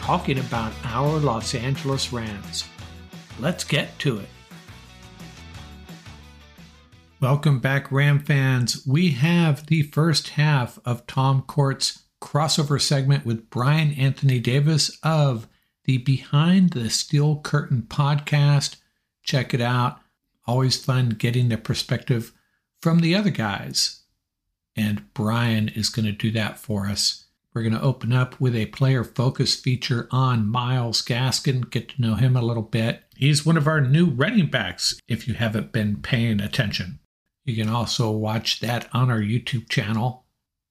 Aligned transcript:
talking 0.00 0.38
about 0.38 0.72
our 0.84 1.18
Los 1.18 1.54
Angeles 1.54 2.10
Rams. 2.10 2.64
Let's 3.38 3.64
get 3.64 3.96
to 3.98 4.18
it. 4.18 4.28
Welcome 7.20 7.60
back, 7.60 7.92
Ram 7.92 8.18
fans. 8.18 8.86
We 8.86 9.10
have 9.10 9.66
the 9.66 9.82
first 9.82 10.30
half 10.30 10.78
of 10.86 11.06
Tom 11.06 11.42
Court's 11.42 12.04
crossover 12.20 12.80
segment 12.80 13.26
with 13.26 13.50
Bryan 13.50 13.92
Anthony 13.92 14.40
Davis 14.40 14.98
of 15.02 15.46
the 15.84 15.98
Behind 15.98 16.70
the 16.70 16.88
Steel 16.88 17.38
Curtain 17.38 17.82
podcast. 17.86 18.76
Check 19.22 19.52
it 19.52 19.60
out. 19.60 20.00
Always 20.46 20.82
fun 20.82 21.10
getting 21.10 21.50
the 21.50 21.58
perspective 21.58 22.32
from 22.80 23.00
the 23.00 23.14
other 23.14 23.30
guys. 23.30 24.04
And 24.74 25.12
Bryan 25.12 25.68
is 25.68 25.90
going 25.90 26.06
to 26.06 26.12
do 26.12 26.30
that 26.30 26.58
for 26.58 26.86
us. 26.86 27.26
We're 27.52 27.62
going 27.62 27.74
to 27.74 27.82
open 27.82 28.12
up 28.12 28.40
with 28.40 28.54
a 28.54 28.66
player 28.66 29.02
focus 29.02 29.56
feature 29.56 30.06
on 30.12 30.46
Miles 30.46 31.02
Gaskin, 31.02 31.68
get 31.68 31.88
to 31.90 32.00
know 32.00 32.14
him 32.14 32.36
a 32.36 32.42
little 32.42 32.62
bit. 32.62 33.02
He's 33.16 33.44
one 33.44 33.56
of 33.56 33.66
our 33.66 33.80
new 33.80 34.06
running 34.06 34.46
backs 34.46 35.00
if 35.08 35.26
you 35.26 35.34
haven't 35.34 35.72
been 35.72 35.96
paying 35.96 36.40
attention. 36.40 37.00
You 37.44 37.56
can 37.56 37.68
also 37.68 38.10
watch 38.12 38.60
that 38.60 38.88
on 38.92 39.10
our 39.10 39.20
YouTube 39.20 39.68
channel. 39.68 40.26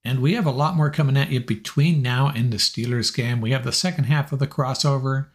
And 0.06 0.22
we 0.22 0.36
have 0.36 0.46
a 0.46 0.52
lot 0.52 0.78
more 0.78 0.90
coming 0.90 1.18
at 1.18 1.32
you 1.32 1.42
between 1.42 2.02
now 2.02 2.32
and 2.34 2.54
the 2.54 2.58
Steelers 2.58 3.14
game. 3.14 3.42
We 3.42 3.52
have 3.52 3.66
the 3.66 3.74
second 3.74 4.06
half 4.06 4.32
of 4.32 4.40
the 4.40 4.48
crossover. 4.48 5.28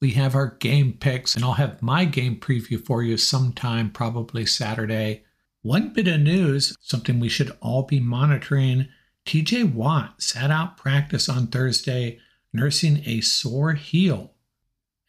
We 0.00 0.10
have 0.12 0.34
our 0.34 0.56
game 0.58 0.94
picks, 0.94 1.36
and 1.36 1.44
I'll 1.44 1.52
have 1.52 1.80
my 1.80 2.04
game 2.06 2.40
preview 2.40 2.84
for 2.84 3.04
you 3.04 3.16
sometime, 3.16 3.90
probably 3.90 4.46
Saturday. 4.46 5.22
One 5.62 5.92
bit 5.92 6.08
of 6.08 6.20
news, 6.20 6.74
something 6.80 7.20
we 7.20 7.28
should 7.28 7.56
all 7.60 7.82
be 7.84 8.00
monitoring 8.00 8.88
TJ 9.28 9.74
Watt 9.74 10.22
sat 10.22 10.50
out 10.50 10.78
practice 10.78 11.28
on 11.28 11.48
Thursday 11.48 12.18
nursing 12.50 13.02
a 13.04 13.20
sore 13.20 13.74
heel. 13.74 14.32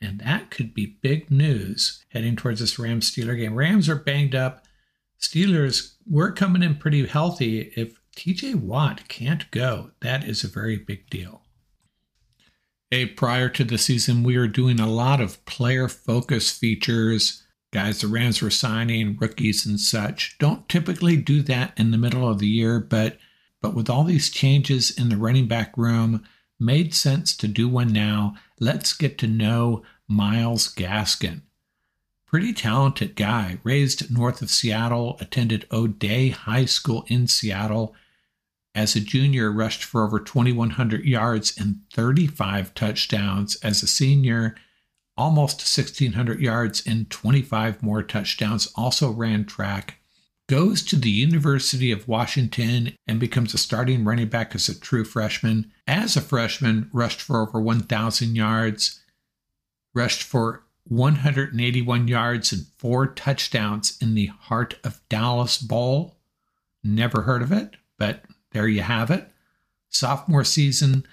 And 0.01 0.19
that 0.19 0.51
could 0.51 0.73
be 0.73 0.97
big 1.01 1.31
news 1.31 2.03
heading 2.09 2.35
towards 2.35 2.59
this 2.59 2.77
Rams 2.77 3.09
Steeler 3.09 3.37
game. 3.37 3.55
Rams 3.55 3.87
are 3.87 3.95
banged 3.95 4.35
up. 4.35 4.65
Steelers, 5.21 5.93
we're 6.05 6.33
coming 6.33 6.63
in 6.63 6.75
pretty 6.75 7.07
healthy. 7.07 7.71
If 7.77 8.01
TJ 8.17 8.55
Watt 8.55 9.07
can't 9.07 9.49
go, 9.51 9.91
that 10.01 10.25
is 10.25 10.43
a 10.43 10.49
very 10.49 10.75
big 10.75 11.09
deal. 11.09 11.43
Hey, 12.91 13.05
prior 13.05 13.47
to 13.47 13.63
the 13.63 13.77
season, 13.77 14.23
we 14.23 14.37
were 14.37 14.49
doing 14.49 14.81
a 14.81 14.91
lot 14.91 15.21
of 15.21 15.45
player 15.45 15.87
focus 15.87 16.51
features. 16.51 17.45
Guys, 17.71 18.01
the 18.01 18.07
Rams 18.07 18.41
were 18.41 18.49
signing 18.49 19.15
rookies 19.17 19.65
and 19.65 19.79
such. 19.79 20.37
Don't 20.39 20.67
typically 20.67 21.15
do 21.15 21.41
that 21.43 21.71
in 21.79 21.91
the 21.91 21.97
middle 21.97 22.27
of 22.27 22.39
the 22.39 22.47
year, 22.47 22.81
but 22.81 23.17
but 23.61 23.73
with 23.73 23.89
all 23.89 24.03
these 24.03 24.29
changes 24.29 24.91
in 24.91 25.09
the 25.09 25.17
running 25.17 25.47
back 25.47 25.77
room, 25.77 26.23
made 26.59 26.93
sense 26.93 27.35
to 27.37 27.47
do 27.47 27.67
one 27.67 27.91
now. 27.91 28.35
Let's 28.59 28.93
get 28.93 29.17
to 29.19 29.27
know 29.27 29.83
Miles 30.07 30.73
Gaskin. 30.73 31.41
Pretty 32.25 32.53
talented 32.53 33.15
guy, 33.15 33.59
raised 33.63 34.13
north 34.15 34.41
of 34.41 34.51
Seattle, 34.51 35.17
attended 35.19 35.65
O'Dea 35.71 36.29
High 36.29 36.65
School 36.65 37.03
in 37.07 37.27
Seattle. 37.27 37.95
As 38.75 38.95
a 38.95 38.99
junior, 38.99 39.51
rushed 39.51 39.83
for 39.83 40.03
over 40.03 40.19
2,100 40.19 41.03
yards 41.05 41.57
and 41.57 41.81
35 41.93 42.73
touchdowns. 42.75 43.55
As 43.57 43.81
a 43.81 43.87
senior, 43.87 44.55
almost 45.17 45.61
1,600 45.61 46.39
yards 46.39 46.85
and 46.85 47.09
25 47.09 47.81
more 47.81 48.03
touchdowns. 48.03 48.71
Also 48.75 49.09
ran 49.09 49.45
track 49.45 49.98
goes 50.49 50.81
to 50.81 50.95
the 50.95 51.11
University 51.11 51.91
of 51.91 52.07
Washington 52.07 52.95
and 53.07 53.19
becomes 53.19 53.53
a 53.53 53.57
starting 53.57 54.03
running 54.03 54.27
back 54.27 54.55
as 54.55 54.67
a 54.67 54.77
true 54.77 55.05
freshman. 55.05 55.71
As 55.87 56.17
a 56.17 56.21
freshman, 56.21 56.89
rushed 56.91 57.21
for 57.21 57.39
over 57.39 57.61
1,000 57.61 58.35
yards, 58.35 58.99
rushed 59.93 60.23
for 60.23 60.63
181 60.85 62.07
yards 62.07 62.51
and 62.51 62.65
four 62.77 63.05
touchdowns 63.05 63.95
in 64.01 64.15
the 64.15 64.25
Heart 64.25 64.79
of 64.83 64.99
Dallas 65.07 65.59
Bowl. 65.59 66.17
Never 66.83 67.21
heard 67.21 67.43
of 67.43 67.51
it, 67.51 67.75
but 67.99 68.23
there 68.51 68.67
you 68.67 68.81
have 68.81 69.11
it. 69.11 69.29
Sophomore 69.89 70.43
season, 70.43 71.05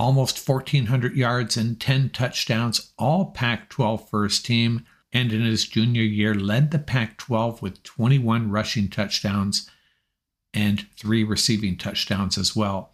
almost 0.00 0.48
1,400 0.48 1.14
yards 1.14 1.56
and 1.56 1.80
10 1.80 2.10
touchdowns, 2.10 2.90
all 2.98 3.26
Pac 3.26 3.68
12 3.68 4.08
first 4.08 4.44
team. 4.44 4.84
And 5.12 5.32
in 5.32 5.42
his 5.42 5.66
junior 5.66 6.02
year, 6.02 6.34
led 6.34 6.70
the 6.70 6.78
Pac 6.78 7.18
12 7.18 7.62
with 7.62 7.82
21 7.82 8.50
rushing 8.50 8.88
touchdowns 8.88 9.68
and 10.54 10.86
three 10.96 11.24
receiving 11.24 11.76
touchdowns 11.76 12.38
as 12.38 12.54
well. 12.54 12.92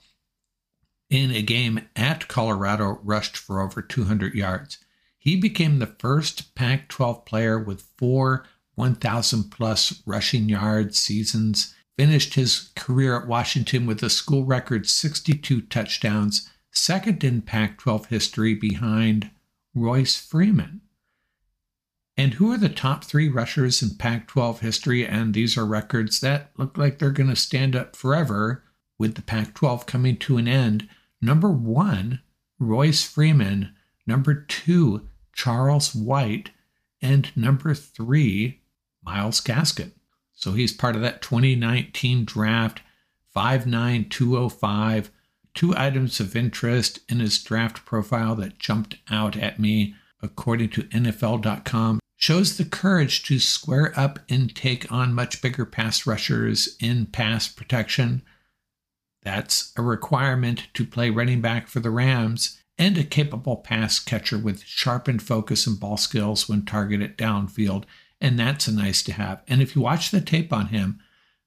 In 1.08 1.30
a 1.30 1.42
game 1.42 1.88
at 1.94 2.26
Colorado, 2.28 2.98
rushed 3.02 3.36
for 3.36 3.60
over 3.60 3.80
200 3.80 4.34
yards. 4.34 4.78
He 5.18 5.36
became 5.36 5.78
the 5.78 5.94
first 5.98 6.54
Pac 6.54 6.88
12 6.88 7.24
player 7.24 7.58
with 7.58 7.88
four 7.96 8.44
1,000 8.76 9.50
plus 9.50 10.02
rushing 10.06 10.48
yards 10.48 10.98
seasons. 10.98 11.74
Finished 11.96 12.34
his 12.34 12.70
career 12.76 13.18
at 13.18 13.26
Washington 13.26 13.86
with 13.86 14.02
a 14.02 14.10
school 14.10 14.44
record 14.44 14.86
62 14.86 15.62
touchdowns, 15.62 16.50
second 16.70 17.24
in 17.24 17.40
Pac 17.40 17.78
12 17.78 18.06
history 18.06 18.54
behind 18.54 19.30
Royce 19.74 20.16
Freeman. 20.16 20.82
And 22.18 22.34
who 22.34 22.50
are 22.50 22.56
the 22.56 22.70
top 22.70 23.04
three 23.04 23.28
rushers 23.28 23.82
in 23.82 23.96
Pac 23.96 24.26
12 24.28 24.60
history? 24.60 25.06
And 25.06 25.34
these 25.34 25.58
are 25.58 25.66
records 25.66 26.20
that 26.20 26.50
look 26.56 26.78
like 26.78 26.98
they're 26.98 27.10
going 27.10 27.28
to 27.28 27.36
stand 27.36 27.76
up 27.76 27.94
forever 27.94 28.64
with 28.98 29.16
the 29.16 29.22
Pac 29.22 29.52
12 29.54 29.84
coming 29.84 30.16
to 30.18 30.38
an 30.38 30.48
end. 30.48 30.88
Number 31.20 31.50
one, 31.50 32.20
Royce 32.58 33.02
Freeman. 33.02 33.74
Number 34.06 34.34
two, 34.34 35.08
Charles 35.34 35.94
White. 35.94 36.50
And 37.02 37.30
number 37.36 37.74
three, 37.74 38.62
Miles 39.04 39.42
Gaskin. 39.42 39.92
So 40.32 40.52
he's 40.52 40.72
part 40.72 40.96
of 40.96 41.02
that 41.02 41.20
2019 41.20 42.24
draft, 42.24 42.80
59205. 43.34 45.10
Two 45.54 45.74
items 45.76 46.18
of 46.20 46.34
interest 46.34 47.00
in 47.10 47.20
his 47.20 47.42
draft 47.42 47.84
profile 47.84 48.34
that 48.36 48.58
jumped 48.58 48.96
out 49.10 49.36
at 49.36 49.60
me, 49.60 49.94
according 50.22 50.70
to 50.70 50.82
NFL.com 50.84 52.00
shows 52.26 52.56
the 52.56 52.64
courage 52.64 53.23
to 53.23 53.38
square 53.38 53.93
up 53.96 54.19
and 54.28 54.52
take 54.52 54.90
on 54.90 55.14
much 55.14 55.40
bigger 55.40 55.64
pass 55.64 56.08
rushers 56.08 56.76
in 56.81 57.06
pass 57.06 57.46
protection. 57.46 58.20
That's 59.23 59.73
a 59.76 59.82
requirement 59.82 60.67
to 60.75 60.84
play 60.84 61.08
running 61.08 61.40
back 61.40 61.69
for 61.69 61.78
the 61.78 61.90
Rams 61.90 62.61
and 62.76 62.99
a 62.99 63.05
capable 63.05 63.58
pass 63.58 64.00
catcher 64.00 64.38
with 64.38 64.64
sharpened 64.64 65.23
focus 65.23 65.69
and 65.69 65.78
ball 65.78 65.96
skills 65.96 66.49
when 66.49 66.64
targeted 66.64 67.17
downfield. 67.17 67.84
And 68.20 68.37
that's 68.37 68.67
a 68.67 68.75
nice 68.75 69.05
to 69.05 69.12
have. 69.12 69.44
And 69.46 69.62
if 69.62 69.76
you 69.76 69.82
watch 69.82 70.11
the 70.11 70.20
tape 70.20 70.52
on 70.52 70.67
him, 70.67 70.99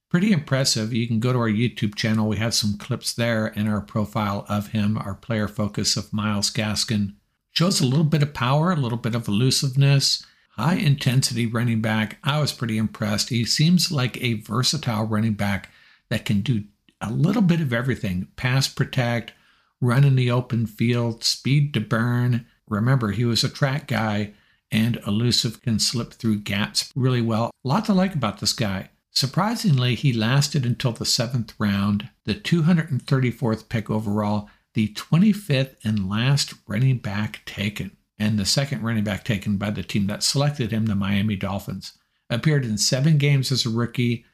pretty 0.09 0.31
impressive. 0.31 0.93
You 0.93 1.09
can 1.09 1.19
go 1.19 1.33
to 1.33 1.39
our 1.39 1.49
YouTube 1.49 1.95
channel. 1.95 2.29
We 2.29 2.37
have 2.37 2.53
some 2.53 2.77
clips 2.77 3.11
there 3.13 3.47
in 3.47 3.67
our 3.67 3.81
profile 3.81 4.45
of 4.47 4.67
him, 4.67 4.97
our 4.97 5.15
player 5.15 5.49
focus 5.49 5.97
of 5.97 6.13
Miles 6.13 6.49
Gaskin. 6.49 7.15
Shows 7.51 7.81
a 7.81 7.85
little 7.85 8.05
bit 8.05 8.23
of 8.23 8.33
power, 8.33 8.71
a 8.71 8.77
little 8.77 8.97
bit 8.97 9.13
of 9.13 9.27
elusiveness, 9.27 10.25
high 10.59 10.75
intensity 10.75 11.45
running 11.45 11.81
back. 11.81 12.17
I 12.21 12.41
was 12.41 12.51
pretty 12.51 12.77
impressed. 12.77 13.29
He 13.29 13.45
seems 13.45 13.93
like 13.93 14.21
a 14.21 14.33
versatile 14.33 15.05
running 15.05 15.33
back 15.33 15.69
that 16.09 16.25
can 16.25 16.41
do 16.41 16.65
a 16.99 17.09
little 17.09 17.41
bit 17.41 17.61
of 17.61 17.71
everything 17.71 18.27
pass 18.35 18.67
protect, 18.67 19.31
run 19.79 20.03
in 20.03 20.15
the 20.15 20.29
open 20.29 20.65
field, 20.65 21.23
speed 21.23 21.73
to 21.75 21.79
burn. 21.79 22.45
Remember, 22.67 23.11
he 23.11 23.23
was 23.23 23.41
a 23.43 23.49
track 23.49 23.87
guy 23.87 24.33
and 24.69 24.99
elusive, 25.07 25.61
can 25.61 25.79
slip 25.79 26.13
through 26.13 26.41
gaps 26.41 26.91
really 26.93 27.21
well. 27.21 27.51
A 27.63 27.67
lot 27.67 27.85
to 27.85 27.93
like 27.93 28.13
about 28.13 28.39
this 28.39 28.53
guy. 28.53 28.89
Surprisingly, 29.11 29.95
he 29.95 30.11
lasted 30.11 30.65
until 30.65 30.91
the 30.91 31.05
seventh 31.05 31.53
round, 31.57 32.09
the 32.25 32.35
234th 32.35 33.69
pick 33.69 33.89
overall, 33.89 34.49
the 34.73 34.89
25th 34.89 35.75
and 35.85 36.09
last 36.09 36.53
running 36.67 36.97
back 36.97 37.43
taken 37.45 37.91
and 38.19 38.37
the 38.37 38.45
second 38.45 38.83
running 38.83 39.05
back 39.05 39.23
taken 39.23 39.57
by 39.57 39.71
the 39.71 39.81
team 39.81 40.07
that 40.07 40.23
selected 40.23 40.71
him, 40.71 40.85
the 40.87 40.95
Miami 40.95 41.37
Dolphins. 41.37 41.93
Appeared 42.29 42.65
in 42.65 42.77
seven 42.77 43.17
games 43.17 43.51
as 43.51 43.65
a 43.65 43.69
rookie, 43.69 44.25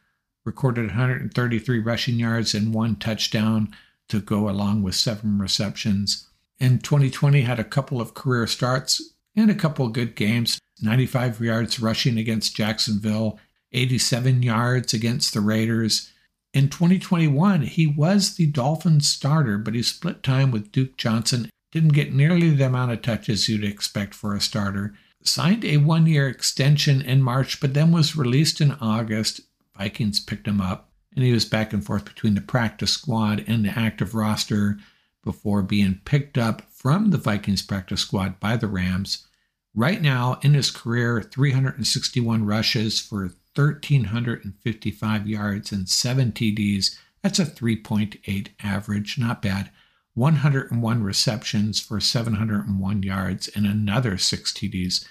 recorded 0.44 0.88
133 0.88 1.80
rushing 1.80 2.16
yards 2.16 2.54
and 2.54 2.74
one 2.74 2.96
touchdown 2.96 3.74
to 4.10 4.20
go 4.20 4.50
along 4.50 4.84
with 4.84 4.96
seven 4.96 5.38
receptions. 5.38 6.28
In 6.60 6.80
2020, 6.80 7.42
had 7.42 7.60
a 7.60 7.64
couple 7.64 8.02
of 8.02 8.14
career 8.14 8.48
starts 8.48 9.14
and 9.36 9.50
a 9.50 9.56
couple 9.56 9.88
good 9.90 10.16
games 10.16 10.60
95 10.82 11.40
yards 11.40 11.80
rushing 11.80 12.18
against 12.18 12.56
Jacksonville, 12.56 13.40
87 13.72 14.44
yards 14.44 14.94
against 14.94 15.34
the 15.34 15.40
Raiders. 15.40 16.12
In 16.54 16.70
2021, 16.70 17.62
he 17.62 17.88
was 17.88 18.36
the 18.36 18.48
Dolphins 18.48 19.08
starter, 19.08 19.58
but 19.58 19.74
he 19.74 19.82
split 19.82 20.22
time 20.22 20.52
with 20.52 20.72
Duke 20.74 20.98
Johnson 20.98 21.50
didn't 21.75 21.92
get 21.92 22.13
nearly 22.13 22.51
the 22.51 22.66
amount 22.66 22.94
of 22.94 23.01
touches 23.01 23.50
you'd 23.50 23.66
expect 23.66 24.13
for 24.13 24.33
a 24.33 24.39
starter. 24.39 24.94
Signed 25.22 25.66
a 25.66 25.75
one 25.75 26.07
year 26.07 26.30
extension 26.30 27.01
in 27.01 27.22
March, 27.22 27.60
but 27.60 27.74
then 27.74 27.92
was 27.92 28.16
released 28.16 28.62
in 28.62 28.72
August. 28.80 29.42
Vikings 29.77 30.22
picked 30.22 30.48
him 30.48 30.62
up, 30.62 30.89
and 31.13 31.25
he 31.25 31.33
was 31.33 31.44
back 31.44 31.74
and 31.74 31.86
forth 31.86 32.06
between 32.06 32.33
the 32.33 32.39
practice 32.39 32.92
squad 32.92 33.44
and 33.45 33.66
the 33.66 33.77
active 33.77 34.16
roster 34.16 34.77
before 35.22 35.62
being 35.62 36.00
picked 36.06 36.38
up 36.38 36.62
from 36.72 37.10
the 37.10 37.18
Vikings 37.18 37.62
practice 37.62 38.00
squad 38.00 38.39
by 38.39 38.56
the 38.56 38.68
Rams. 38.68 39.27
Right 39.74 40.01
now, 40.01 40.39
in 40.44 40.54
his 40.54 40.72
career, 40.72 41.22
361 41.22 42.45
rushes 42.45 43.01
for 43.01 43.33
1,355 43.54 45.27
yards 45.27 45.74
and 45.74 45.89
seven 45.89 46.31
TDs. 46.31 46.98
That's 47.22 47.39
a 47.39 47.45
3.8 47.45 48.48
average, 48.63 49.18
not 49.18 49.42
bad. 49.42 49.72
101 50.16 51.04
receptions 51.04 51.80
for 51.80 52.00
701 52.00 53.04
yards 53.04 53.48
and 53.50 53.66
another 53.66 54.18
six 54.18 54.52
TDs. 54.52 55.06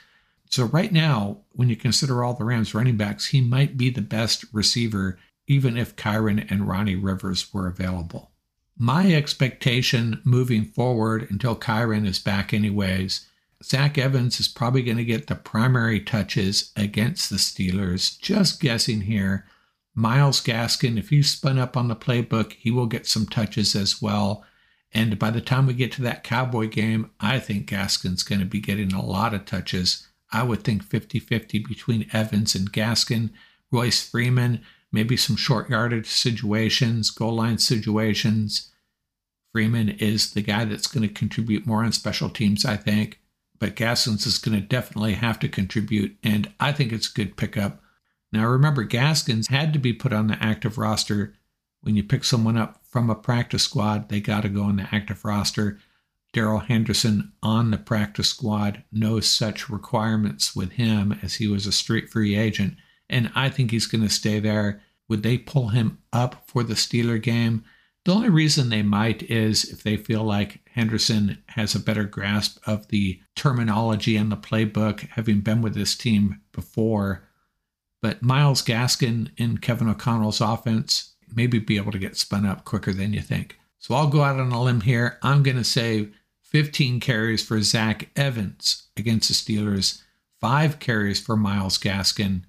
So, 0.50 0.64
right 0.64 0.92
now, 0.92 1.38
when 1.52 1.68
you 1.68 1.76
consider 1.76 2.24
all 2.24 2.34
the 2.34 2.44
Rams 2.44 2.74
running 2.74 2.96
backs, 2.96 3.26
he 3.26 3.40
might 3.40 3.76
be 3.76 3.90
the 3.90 4.02
best 4.02 4.44
receiver, 4.52 5.18
even 5.46 5.76
if 5.76 5.96
Kyren 5.96 6.50
and 6.50 6.66
Ronnie 6.66 6.96
Rivers 6.96 7.52
were 7.52 7.66
available. 7.66 8.30
My 8.76 9.12
expectation 9.12 10.20
moving 10.24 10.64
forward 10.64 11.28
until 11.30 11.54
Kyren 11.54 12.06
is 12.06 12.18
back, 12.18 12.52
anyways, 12.52 13.26
Zach 13.62 13.96
Evans 13.96 14.40
is 14.40 14.48
probably 14.48 14.82
going 14.82 14.96
to 14.96 15.04
get 15.04 15.26
the 15.26 15.34
primary 15.34 16.00
touches 16.00 16.72
against 16.76 17.30
the 17.30 17.36
Steelers. 17.36 18.18
Just 18.18 18.60
guessing 18.60 19.02
here. 19.02 19.46
Miles 19.94 20.42
Gaskin, 20.42 20.98
if 20.98 21.10
he's 21.10 21.30
spun 21.30 21.58
up 21.58 21.76
on 21.76 21.88
the 21.88 21.96
playbook, 21.96 22.52
he 22.52 22.70
will 22.70 22.86
get 22.86 23.06
some 23.06 23.26
touches 23.26 23.76
as 23.76 24.02
well. 24.02 24.44
And 24.94 25.18
by 25.18 25.30
the 25.30 25.40
time 25.40 25.66
we 25.66 25.74
get 25.74 25.90
to 25.92 26.02
that 26.02 26.22
Cowboy 26.22 26.68
game, 26.68 27.10
I 27.18 27.40
think 27.40 27.68
Gaskin's 27.68 28.22
going 28.22 28.38
to 28.38 28.46
be 28.46 28.60
getting 28.60 28.92
a 28.92 29.04
lot 29.04 29.34
of 29.34 29.44
touches. 29.44 30.06
I 30.32 30.44
would 30.44 30.62
think 30.62 30.84
50 30.84 31.18
50 31.18 31.58
between 31.60 32.08
Evans 32.12 32.54
and 32.54 32.72
Gaskin, 32.72 33.30
Royce 33.72 34.08
Freeman, 34.08 34.60
maybe 34.92 35.16
some 35.16 35.36
short 35.36 35.68
yardage 35.68 36.06
situations, 36.06 37.10
goal 37.10 37.34
line 37.34 37.58
situations. 37.58 38.70
Freeman 39.52 39.88
is 39.88 40.32
the 40.32 40.42
guy 40.42 40.64
that's 40.64 40.86
going 40.86 41.06
to 41.06 41.12
contribute 41.12 41.66
more 41.66 41.84
on 41.84 41.92
special 41.92 42.30
teams, 42.30 42.64
I 42.64 42.76
think. 42.76 43.20
But 43.58 43.76
Gaskins 43.76 44.26
is 44.26 44.38
going 44.38 44.60
to 44.60 44.66
definitely 44.66 45.14
have 45.14 45.38
to 45.40 45.48
contribute, 45.48 46.16
and 46.22 46.52
I 46.58 46.72
think 46.72 46.92
it's 46.92 47.08
a 47.08 47.14
good 47.14 47.36
pickup. 47.36 47.80
Now, 48.32 48.46
remember, 48.46 48.82
Gaskins 48.82 49.48
had 49.48 49.72
to 49.72 49.78
be 49.78 49.92
put 49.92 50.12
on 50.12 50.26
the 50.26 50.42
active 50.42 50.76
roster 50.76 51.34
when 51.84 51.96
you 51.96 52.02
pick 52.02 52.24
someone 52.24 52.56
up 52.56 52.80
from 52.82 53.10
a 53.10 53.14
practice 53.14 53.62
squad, 53.62 54.08
they 54.08 54.18
got 54.18 54.40
to 54.42 54.48
go 54.48 54.62
on 54.62 54.76
the 54.76 54.88
active 54.90 55.24
roster. 55.24 55.78
Darrell 56.32 56.60
Henderson 56.60 57.32
on 57.42 57.70
the 57.70 57.76
practice 57.76 58.30
squad, 58.30 58.82
no 58.90 59.20
such 59.20 59.68
requirements 59.68 60.56
with 60.56 60.72
him 60.72 61.18
as 61.22 61.34
he 61.34 61.46
was 61.46 61.66
a 61.66 61.72
street 61.72 62.10
free 62.10 62.36
agent. 62.36 62.74
And 63.08 63.30
I 63.34 63.50
think 63.50 63.70
he's 63.70 63.86
going 63.86 64.02
to 64.02 64.08
stay 64.08 64.40
there. 64.40 64.80
Would 65.08 65.22
they 65.22 65.36
pull 65.36 65.68
him 65.68 65.98
up 66.10 66.48
for 66.48 66.62
the 66.62 66.74
Steeler 66.74 67.22
game? 67.22 67.64
The 68.04 68.12
only 68.12 68.30
reason 68.30 68.68
they 68.68 68.82
might 68.82 69.22
is 69.24 69.64
if 69.64 69.82
they 69.82 69.96
feel 69.98 70.24
like 70.24 70.60
Henderson 70.72 71.42
has 71.48 71.74
a 71.74 71.80
better 71.80 72.04
grasp 72.04 72.58
of 72.66 72.88
the 72.88 73.20
terminology 73.36 74.16
and 74.16 74.32
the 74.32 74.36
playbook, 74.36 75.00
having 75.10 75.40
been 75.40 75.60
with 75.60 75.74
this 75.74 75.94
team 75.94 76.40
before. 76.52 77.28
But 78.02 78.22
Miles 78.22 78.62
Gaskin 78.62 79.30
in 79.36 79.58
Kevin 79.58 79.88
O'Connell's 79.88 80.40
offense, 80.40 81.13
maybe 81.34 81.58
be 81.58 81.76
able 81.76 81.92
to 81.92 81.98
get 81.98 82.16
spun 82.16 82.46
up 82.46 82.64
quicker 82.64 82.92
than 82.92 83.12
you 83.12 83.20
think. 83.20 83.58
So 83.78 83.94
I'll 83.94 84.08
go 84.08 84.22
out 84.22 84.40
on 84.40 84.52
a 84.52 84.62
limb 84.62 84.82
here. 84.82 85.18
I'm 85.22 85.42
going 85.42 85.56
to 85.56 85.64
say 85.64 86.08
15 86.42 87.00
carries 87.00 87.44
for 87.44 87.60
Zach 87.62 88.10
Evans 88.16 88.84
against 88.96 89.28
the 89.28 89.34
Steelers, 89.34 90.02
five 90.40 90.78
carries 90.78 91.20
for 91.20 91.36
Miles 91.36 91.78
Gaskin. 91.78 92.42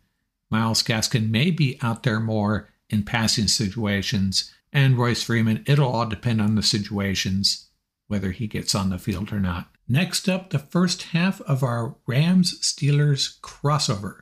Miles 0.50 0.84
Gaskin 0.84 1.30
may 1.30 1.52
be 1.52 1.78
out 1.82 2.04
there 2.04 2.20
more 2.20 2.70
in 2.90 3.04
passing 3.04 3.48
situations, 3.48 4.54
and 4.72 4.98
Royce 4.98 5.24
Freeman, 5.24 5.64
it'll 5.66 5.92
all 5.92 6.06
depend 6.06 6.42
on 6.42 6.56
the 6.56 6.64
situations, 6.64 7.68
whether 8.08 8.32
he 8.32 8.48
gets 8.48 8.76
on 8.76 8.90
the 8.90 9.00
field 9.00 9.34
or 9.34 9.40
not. 9.40 9.70
Next 9.88 10.30
up, 10.30 10.50
the 10.50 10.60
first 10.60 11.04
half 11.04 11.42
of 11.42 11.64
our 11.64 11.96
Rams 12.06 12.60
Steelers 12.60 13.40
crossover. 13.42 14.22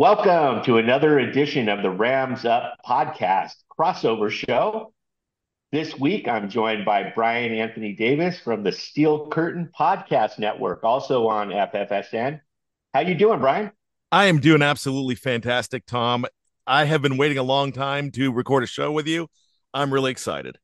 Welcome 0.00 0.64
to 0.64 0.78
another 0.78 1.18
edition 1.18 1.68
of 1.68 1.82
the 1.82 1.90
Rams 1.90 2.46
Up 2.46 2.78
podcast 2.86 3.52
crossover 3.78 4.30
show. 4.30 4.94
This 5.72 5.98
week, 5.98 6.26
I'm 6.26 6.48
joined 6.48 6.86
by 6.86 7.12
Bryan 7.14 7.52
Anthony 7.52 7.92
Davis 7.92 8.40
from 8.40 8.62
the 8.62 8.72
Steel 8.72 9.28
Curtain 9.28 9.68
Podcast 9.78 10.38
Network, 10.38 10.84
also 10.84 11.26
on 11.26 11.50
FFSN. 11.50 12.40
How 12.94 13.00
you 13.00 13.14
doing, 13.14 13.40
Bryan? 13.40 13.72
I 14.10 14.24
am 14.24 14.40
doing 14.40 14.62
absolutely 14.62 15.16
fantastic, 15.16 15.84
Tom. 15.84 16.24
I 16.66 16.86
have 16.86 17.02
been 17.02 17.18
waiting 17.18 17.36
a 17.36 17.42
long 17.42 17.70
time 17.70 18.10
to 18.12 18.32
record 18.32 18.64
a 18.64 18.66
show 18.66 18.90
with 18.90 19.06
you. 19.06 19.28
I'm 19.74 19.92
really 19.92 20.12
excited. 20.12 20.56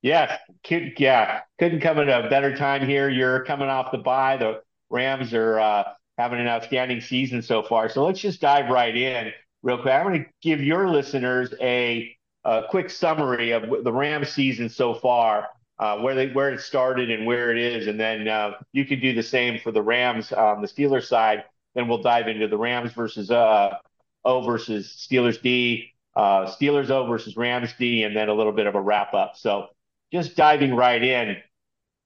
Yeah, 0.00 0.38
could, 0.62 0.92
yeah, 0.96 1.40
couldn't 1.58 1.80
come 1.80 1.98
at 1.98 2.08
a 2.08 2.30
better 2.30 2.54
time 2.54 2.86
here. 2.86 3.08
You're 3.08 3.44
coming 3.46 3.68
off 3.68 3.90
the 3.90 3.98
bye. 3.98 4.36
The 4.36 4.62
Rams 4.90 5.34
are 5.34 5.58
uh, 5.58 5.84
having 6.20 6.38
an 6.38 6.46
outstanding 6.46 7.00
season 7.00 7.40
so 7.40 7.62
far. 7.62 7.88
So 7.88 8.04
let's 8.04 8.20
just 8.20 8.40
dive 8.40 8.68
right 8.68 8.94
in 8.94 9.32
real 9.62 9.78
quick. 9.78 9.94
I'm 9.94 10.06
going 10.06 10.24
to 10.24 10.30
give 10.42 10.62
your 10.62 10.88
listeners 10.88 11.54
a, 11.60 12.14
a, 12.44 12.64
quick 12.68 12.90
summary 12.90 13.52
of 13.52 13.84
the 13.84 13.92
Rams 13.92 14.28
season 14.28 14.68
so 14.68 14.94
far, 14.94 15.48
uh, 15.78 15.98
where 15.98 16.14
they 16.14 16.28
where 16.28 16.50
it 16.50 16.60
started 16.60 17.10
and 17.10 17.26
where 17.26 17.50
it 17.50 17.58
is, 17.58 17.86
and 17.86 17.98
then 17.98 18.28
uh, 18.28 18.52
you 18.72 18.84
can 18.84 19.00
do 19.00 19.14
the 19.14 19.22
same 19.22 19.58
for 19.60 19.72
the 19.72 19.82
Rams 19.82 20.30
on 20.32 20.60
the 20.60 20.68
Steelers 20.68 21.04
side. 21.04 21.44
Then 21.74 21.88
we'll 21.88 22.02
dive 22.02 22.28
into 22.28 22.48
the 22.48 22.58
Rams 22.58 22.92
versus 22.92 23.30
uh, 23.30 23.76
O 24.24 24.42
versus 24.42 25.06
Steelers 25.10 25.40
D, 25.40 25.92
uh, 26.16 26.46
Steelers 26.46 26.90
O 26.90 27.06
versus 27.06 27.36
Rams 27.36 27.72
D, 27.78 28.02
and 28.02 28.14
then 28.14 28.28
a 28.28 28.34
little 28.34 28.52
bit 28.52 28.66
of 28.66 28.74
a 28.74 28.80
wrap 28.80 29.14
up. 29.14 29.36
So 29.36 29.68
just 30.12 30.36
diving 30.36 30.74
right 30.74 31.02
in. 31.02 31.36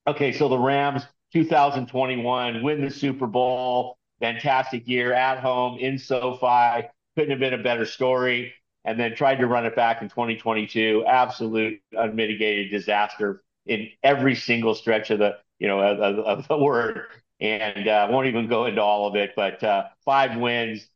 Okay, 0.07 0.31
so 0.31 0.47
the 0.47 0.57
Rams 0.59 1.03
2021 1.33 2.63
win 2.63 2.81
the 2.81 2.91
Super 2.91 3.27
Bowl 3.27 3.97
fantastic 4.19 4.87
year 4.87 5.13
at 5.13 5.39
home 5.39 5.77
in 5.79 5.97
SoFi. 5.97 6.87
Couldn't 7.15 7.31
have 7.31 7.39
been 7.39 7.53
a 7.53 7.63
better 7.63 7.85
story. 7.85 8.53
And 8.83 8.99
then 8.99 9.15
tried 9.15 9.37
to 9.37 9.47
run 9.47 9.65
it 9.65 9.75
back 9.75 10.01
in 10.01 10.09
2022. 10.09 11.05
Absolute 11.07 11.81
unmitigated 11.91 12.69
disaster 12.69 13.41
in 13.65 13.89
every 14.03 14.35
single 14.35 14.75
stretch 14.75 15.09
of 15.09 15.19
the 15.19 15.37
you 15.57 15.67
know 15.67 15.79
of, 15.79 16.19
of 16.19 16.47
the 16.47 16.57
word. 16.57 17.01
And 17.41 17.87
uh, 17.87 18.07
won't 18.09 18.27
even 18.27 18.47
go 18.47 18.65
into 18.65 18.81
all 18.81 19.07
of 19.07 19.15
it, 19.15 19.33
but 19.35 19.61
uh, 19.61 19.87
five 20.05 20.37
wins, 20.39 20.87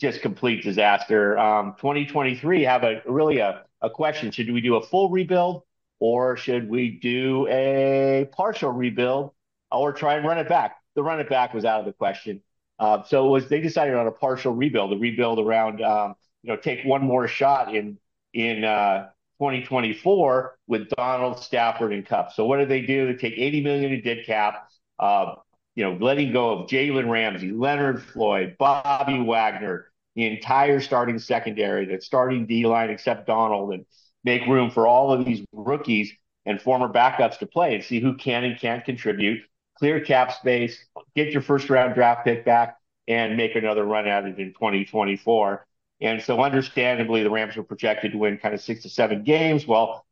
just 0.00 0.20
complete 0.20 0.62
disaster. 0.62 1.38
Um, 1.38 1.74
2023 1.78 2.64
have 2.64 2.82
a 2.84 3.02
really 3.06 3.38
a, 3.38 3.64
a 3.80 3.88
question: 3.88 4.30
Should 4.32 4.52
we 4.52 4.60
do 4.60 4.76
a 4.76 4.82
full 4.82 5.08
rebuild, 5.08 5.62
or 6.00 6.36
should 6.36 6.68
we 6.68 6.90
do 6.90 7.46
a 7.48 8.28
partial 8.32 8.70
rebuild, 8.70 9.32
or 9.70 9.92
try 9.92 10.16
and 10.16 10.26
run 10.26 10.38
it 10.38 10.48
back? 10.48 10.81
The 10.94 11.02
run 11.02 11.20
it 11.20 11.28
back 11.28 11.54
was 11.54 11.64
out 11.64 11.80
of 11.80 11.86
the 11.86 11.92
question. 11.92 12.40
Uh, 12.78 13.02
so 13.04 13.26
it 13.26 13.30
was 13.30 13.48
they 13.48 13.60
decided 13.60 13.94
on 13.94 14.06
a 14.06 14.10
partial 14.10 14.54
rebuild, 14.54 14.92
a 14.92 14.96
rebuild 14.96 15.38
around 15.38 15.82
um, 15.82 16.14
you 16.42 16.52
know 16.52 16.56
take 16.56 16.84
one 16.84 17.02
more 17.02 17.28
shot 17.28 17.74
in 17.74 17.98
in 18.34 18.64
uh, 18.64 19.08
2024 19.38 20.56
with 20.66 20.88
Donald 20.90 21.38
Stafford 21.38 21.92
and 21.92 22.06
Kupp. 22.06 22.32
So 22.32 22.46
what 22.46 22.58
did 22.58 22.68
they 22.68 22.82
do? 22.82 23.06
They 23.06 23.14
take 23.18 23.38
80 23.38 23.62
million 23.62 23.92
in 23.92 24.02
dead 24.02 24.24
cap. 24.26 24.70
Uh, 24.98 25.34
you 25.74 25.84
know, 25.84 25.96
letting 26.00 26.32
go 26.32 26.50
of 26.58 26.68
Jalen 26.68 27.08
Ramsey, 27.08 27.50
Leonard 27.50 28.02
Floyd, 28.02 28.56
Bobby 28.58 29.18
Wagner, 29.18 29.90
the 30.14 30.26
entire 30.26 30.80
starting 30.80 31.18
secondary, 31.18 31.86
the 31.86 32.00
starting 32.00 32.46
D 32.46 32.66
line 32.66 32.90
except 32.90 33.26
Donald, 33.26 33.72
and 33.72 33.86
make 34.22 34.46
room 34.46 34.70
for 34.70 34.86
all 34.86 35.12
of 35.12 35.24
these 35.24 35.44
rookies 35.52 36.12
and 36.44 36.60
former 36.60 36.88
backups 36.88 37.38
to 37.38 37.46
play 37.46 37.74
and 37.74 37.84
see 37.84 38.00
who 38.00 38.16
can 38.16 38.44
and 38.44 38.58
can't 38.60 38.84
contribute 38.84 39.42
clear 39.82 39.98
cap 39.98 40.32
space, 40.32 40.78
get 41.16 41.32
your 41.32 41.42
first 41.42 41.68
round 41.68 41.92
draft 41.92 42.24
pick 42.24 42.44
back, 42.44 42.78
and 43.08 43.36
make 43.36 43.56
another 43.56 43.84
run 43.84 44.06
at 44.06 44.24
it 44.24 44.38
in 44.38 44.52
2024. 44.52 45.66
And 46.00 46.22
so, 46.22 46.40
understandably, 46.40 47.24
the 47.24 47.30
Rams 47.30 47.56
were 47.56 47.64
projected 47.64 48.12
to 48.12 48.18
win 48.18 48.38
kind 48.38 48.54
of 48.54 48.60
six 48.60 48.82
to 48.82 48.88
seven 48.88 49.24
games. 49.24 49.66
Well, 49.66 50.06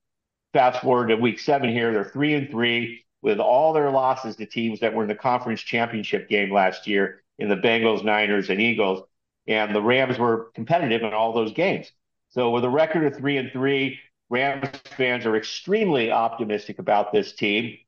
fast 0.53 0.83
forward 0.83 1.07
to 1.11 1.15
week 1.15 1.39
seven 1.39 1.71
here, 1.71 1.93
they're 1.93 2.03
three 2.03 2.35
and 2.35 2.51
three 2.51 3.05
with 3.23 3.39
all 3.39 3.73
their 3.73 3.93
losses 3.93 4.35
to 4.37 4.47
teams 4.47 4.81
that 4.81 4.93
were 4.93 5.05
in 5.05 5.09
the 5.09 5.15
conference 5.15 5.61
championship 5.61 6.29
game 6.29 6.53
last 6.53 6.89
year 6.89 7.23
in 7.39 7.49
the 7.49 7.55
Bengals, 7.55 8.03
Niners, 8.03 8.51
and 8.51 8.61
Eagles. 8.61 9.07
And 9.47 9.73
the 9.73 9.83
Rams 9.83 10.19
were 10.19 10.51
competitive 10.53 11.03
in 11.03 11.15
all 11.15 11.33
those 11.33 11.53
games. 11.53 11.93
So, 12.31 12.51
with 12.51 12.65
a 12.65 12.69
record 12.69 13.05
of 13.05 13.17
three 13.17 13.37
and 13.37 13.53
three, 13.53 14.01
Rams 14.31 14.67
fans 14.97 15.27
are 15.27 15.37
extremely 15.37 16.11
optimistic 16.11 16.81
about 16.81 17.13
this 17.13 17.35
team 17.35 17.79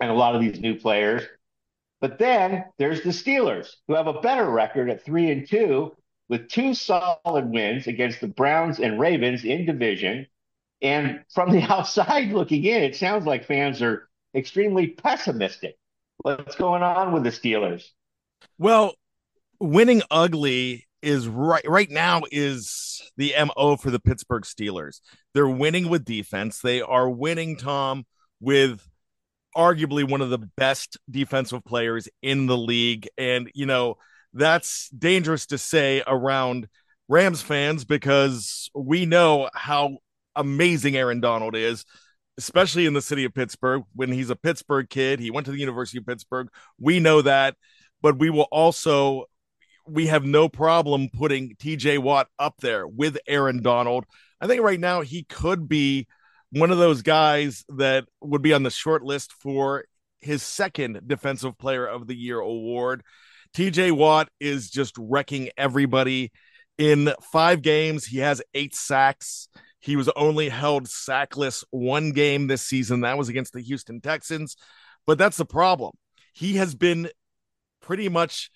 and 0.00 0.10
a 0.10 0.14
lot 0.14 0.34
of 0.34 0.40
these 0.40 0.60
new 0.60 0.78
players. 0.78 1.22
But 2.00 2.18
then 2.18 2.64
there's 2.78 3.02
the 3.02 3.10
Steelers, 3.10 3.68
who 3.86 3.94
have 3.94 4.08
a 4.08 4.20
better 4.20 4.48
record 4.50 4.90
at 4.90 5.04
three 5.04 5.30
and 5.30 5.48
two, 5.48 5.96
with 6.28 6.48
two 6.48 6.74
solid 6.74 7.50
wins 7.50 7.86
against 7.86 8.20
the 8.20 8.28
Browns 8.28 8.80
and 8.80 8.98
Ravens 8.98 9.44
in 9.44 9.66
division. 9.66 10.26
And 10.80 11.24
from 11.32 11.52
the 11.52 11.62
outside 11.70 12.32
looking 12.32 12.64
in, 12.64 12.82
it 12.82 12.96
sounds 12.96 13.26
like 13.26 13.44
fans 13.44 13.82
are 13.82 14.08
extremely 14.34 14.88
pessimistic. 14.88 15.76
What's 16.18 16.56
going 16.56 16.82
on 16.82 17.12
with 17.12 17.24
the 17.24 17.30
Steelers? 17.30 17.84
Well, 18.58 18.94
winning 19.60 20.02
ugly 20.10 20.86
is 21.02 21.26
right 21.26 21.64
right 21.68 21.90
now 21.90 22.22
is 22.30 23.10
the 23.16 23.34
MO 23.44 23.76
for 23.76 23.90
the 23.90 24.00
Pittsburgh 24.00 24.44
Steelers. 24.44 25.00
They're 25.34 25.48
winning 25.48 25.88
with 25.88 26.04
defense. 26.04 26.60
They 26.60 26.80
are 26.80 27.10
winning 27.10 27.56
Tom 27.56 28.04
with 28.40 28.88
arguably 29.56 30.08
one 30.08 30.20
of 30.20 30.30
the 30.30 30.38
best 30.38 30.98
defensive 31.10 31.64
players 31.64 32.08
in 32.22 32.46
the 32.46 32.56
league. 32.56 33.08
And 33.18 33.50
you 33.54 33.66
know 33.66 33.96
that's 34.32 34.88
dangerous 34.90 35.46
to 35.46 35.58
say 35.58 36.02
around 36.06 36.68
Rams 37.08 37.42
fans 37.42 37.84
because 37.84 38.70
we 38.74 39.06
know 39.06 39.50
how 39.54 39.98
amazing 40.34 40.96
Aaron 40.96 41.20
Donald 41.20 41.54
is 41.56 41.84
especially 42.38 42.86
in 42.86 42.94
the 42.94 43.02
city 43.02 43.26
of 43.26 43.34
Pittsburgh. 43.34 43.82
When 43.94 44.10
he's 44.10 44.30
a 44.30 44.36
Pittsburgh 44.36 44.88
kid 44.88 45.20
he 45.20 45.30
went 45.30 45.44
to 45.44 45.52
the 45.52 45.60
University 45.60 45.98
of 45.98 46.06
Pittsburgh. 46.06 46.48
We 46.78 46.98
know 46.98 47.20
that 47.22 47.56
but 48.00 48.18
we 48.18 48.30
will 48.30 48.48
also 48.50 49.26
we 49.86 50.06
have 50.06 50.24
no 50.24 50.48
problem 50.48 51.08
putting 51.12 51.56
TJ 51.56 51.98
Watt 51.98 52.28
up 52.38 52.54
there 52.60 52.86
with 52.86 53.18
Aaron 53.26 53.62
Donald. 53.62 54.04
I 54.40 54.46
think 54.46 54.62
right 54.62 54.80
now 54.80 55.00
he 55.00 55.24
could 55.24 55.68
be 55.68 56.06
one 56.52 56.70
of 56.70 56.78
those 56.78 57.02
guys 57.02 57.64
that 57.70 58.04
would 58.20 58.42
be 58.42 58.52
on 58.52 58.62
the 58.62 58.70
short 58.70 59.02
list 59.02 59.32
for 59.32 59.84
his 60.20 60.42
second 60.42 61.00
defensive 61.06 61.58
player 61.58 61.86
of 61.86 62.06
the 62.06 62.14
year 62.14 62.38
award. 62.38 63.02
TJ 63.54 63.92
Watt 63.92 64.28
is 64.38 64.70
just 64.70 64.94
wrecking 64.98 65.50
everybody. 65.56 66.30
In 66.78 67.12
five 67.32 67.62
games, 67.62 68.04
he 68.04 68.18
has 68.18 68.42
eight 68.54 68.74
sacks. 68.74 69.48
He 69.80 69.96
was 69.96 70.08
only 70.14 70.48
held 70.48 70.88
sackless 70.88 71.64
one 71.70 72.12
game 72.12 72.46
this 72.46 72.62
season. 72.62 73.00
That 73.00 73.18
was 73.18 73.28
against 73.28 73.52
the 73.52 73.60
Houston 73.60 74.00
Texans. 74.00 74.56
But 75.06 75.18
that's 75.18 75.36
the 75.36 75.44
problem. 75.44 75.92
He 76.34 76.54
has 76.56 76.74
been 76.74 77.10
pretty 77.80 78.08
much 78.08 78.50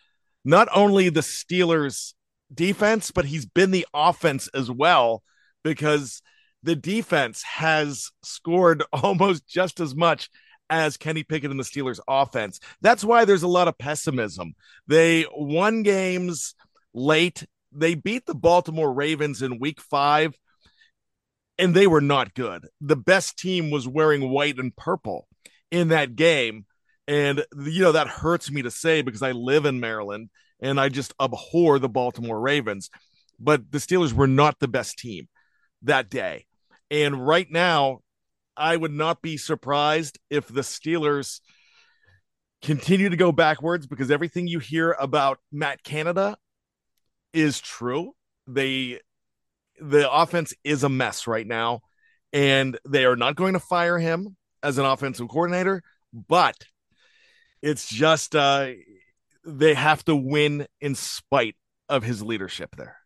not 0.45 0.69
only 0.75 1.09
the 1.09 1.21
Steelers 1.21 2.15
defense, 2.55 3.11
but 3.11 3.25
he's 3.25 3.47
been 3.47 3.71
the 3.71 3.87
offense 3.93 4.49
as 4.55 4.71
well 4.71 5.23
because 5.65 6.23
the 6.67 6.77
defense 6.77 7.43
has 7.45 8.11
scored 8.23 8.83
almost 8.93 9.47
just 9.49 9.81
as 9.81 9.95
much 9.95 10.29
as 10.69 10.97
Kenny 10.97 11.23
Pickett 11.23 11.53
and 11.53 11.61
the 11.61 11.65
Steelers 11.65 12.01
offense. 12.09 12.59
That's 12.81 13.05
why 13.05 13.25
there's 13.25 13.45
a 13.45 13.49
lot 13.49 13.69
of 13.69 13.79
pessimism. 13.79 14.55
They 14.89 15.25
won 15.33 15.85
games 15.85 16.57
late. 16.93 17.47
They 17.71 17.95
beat 17.95 18.27
the 18.27 18.35
Baltimore 18.35 18.93
Ravens 18.93 19.43
in 19.43 19.61
week 19.61 19.81
5 19.81 20.35
and 21.57 21.73
they 21.73 21.87
were 21.87 22.01
not 22.01 22.35
good. 22.35 22.67
The 22.81 22.97
best 22.97 23.39
team 23.39 23.71
was 23.71 23.87
wearing 23.87 24.29
white 24.29 24.59
and 24.59 24.75
purple 24.75 25.29
in 25.71 25.89
that 25.89 26.17
game 26.17 26.67
and, 27.07 27.45
you 27.65 27.83
know, 27.83 27.93
that 27.93 28.09
hurts 28.09 28.51
me 28.51 28.63
to 28.63 28.71
say 28.73 29.03
because 29.03 29.23
I 29.23 29.31
live 29.31 29.67
in 29.67 29.79
Maryland 29.79 30.31
and 30.61 30.81
I 30.81 30.89
just 30.89 31.15
abhor 31.21 31.79
the 31.79 31.89
Baltimore 31.89 32.41
Ravens. 32.41 32.91
But 33.39 33.71
the 33.71 33.79
Steelers 33.79 34.13
were 34.13 34.27
not 34.27 34.59
the 34.59 34.67
best 34.67 34.99
team 34.99 35.29
that 35.83 36.11
day. 36.11 36.47
And 36.91 37.27
right 37.27 37.51
now, 37.51 38.01
I 38.57 38.77
would 38.77 38.93
not 38.93 39.23
be 39.23 39.37
surprised 39.37 40.19
if 40.31 40.49
the 40.49 40.63
Steelers 40.63 41.41
continue 42.63 43.09
to 43.09 43.17
go 43.17 43.33
backwards 43.33 43.87
because 43.87 44.11
everything 44.11 44.47
you 44.47 44.59
hear 44.59 44.93
about 44.99 45.39
Matt 45.53 45.83
Canada 45.83 46.37
is 47.33 47.61
true. 47.61 48.13
They 48.47 49.01
the 49.79 50.11
offense 50.11 50.55
is 50.65 50.85
a 50.85 50.89
mess 50.89 51.27
right 51.27 51.47
now 51.47 51.81
and 52.33 52.79
they 52.89 53.05
are 53.05 53.17
not 53.17 53.37
going 53.37 53.53
to 53.53 53.61
fire 53.61 53.99
him 53.99 54.37
as 54.63 54.79
an 54.79 54.87
offensive 54.87 55.29
coordinator, 55.29 55.83
but 56.13 56.57
it's 57.63 57.89
just 57.89 58.35
uh, 58.35 58.69
they 59.45 59.75
have 59.75 60.05
to 60.07 60.17
win 60.17 60.67
in 60.81 60.95
spite 60.95 61.57
of 61.89 62.03
his 62.03 62.23
leadership 62.23 62.75
there. 62.77 62.97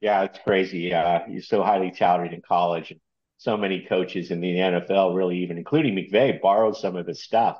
Yeah, 0.00 0.22
it's 0.22 0.38
crazy. 0.44 0.92
Uh, 0.92 1.20
he's 1.26 1.48
so 1.48 1.62
highly 1.62 1.90
touted 1.90 2.32
in 2.32 2.42
college. 2.42 2.90
And 2.90 3.00
so 3.38 3.56
many 3.56 3.80
coaches 3.80 4.30
in 4.30 4.40
the 4.40 4.54
NFL, 4.54 5.14
really, 5.14 5.38
even 5.38 5.58
including 5.58 5.94
McVay, 5.94 6.40
borrowed 6.40 6.76
some 6.76 6.96
of 6.96 7.06
his 7.06 7.22
stuff. 7.22 7.58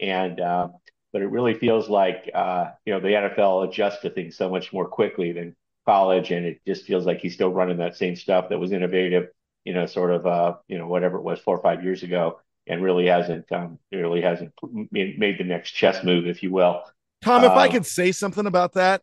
And 0.00 0.40
uh, 0.40 0.68
but 1.12 1.22
it 1.22 1.30
really 1.30 1.54
feels 1.54 1.88
like 1.88 2.30
uh, 2.34 2.66
you 2.84 2.92
know 2.92 3.00
the 3.00 3.08
NFL 3.08 3.68
adjusts 3.68 4.02
to 4.02 4.10
things 4.10 4.36
so 4.36 4.50
much 4.50 4.72
more 4.72 4.86
quickly 4.86 5.32
than 5.32 5.56
college, 5.86 6.30
and 6.30 6.46
it 6.46 6.60
just 6.66 6.84
feels 6.84 7.06
like 7.06 7.18
he's 7.18 7.34
still 7.34 7.52
running 7.52 7.78
that 7.78 7.96
same 7.96 8.14
stuff 8.14 8.48
that 8.50 8.58
was 8.58 8.72
innovative, 8.72 9.28
you 9.64 9.74
know, 9.74 9.86
sort 9.86 10.12
of 10.12 10.26
uh, 10.26 10.54
you 10.68 10.78
know 10.78 10.86
whatever 10.86 11.16
it 11.16 11.22
was 11.22 11.40
four 11.40 11.56
or 11.56 11.62
five 11.62 11.82
years 11.82 12.02
ago 12.02 12.40
and 12.68 12.82
really 12.82 13.06
hasn't 13.06 13.50
um, 13.50 13.78
really 13.90 14.20
hasn't 14.20 14.52
made 14.92 15.38
the 15.38 15.44
next 15.44 15.72
chess 15.72 16.04
move, 16.04 16.26
if 16.26 16.42
you 16.42 16.52
will. 16.52 16.82
Tom, 17.22 17.42
if 17.42 17.50
I 17.50 17.66
um, 17.66 17.72
could 17.72 17.86
say 17.86 18.12
something 18.12 18.46
about 18.46 18.74
that, 18.74 19.02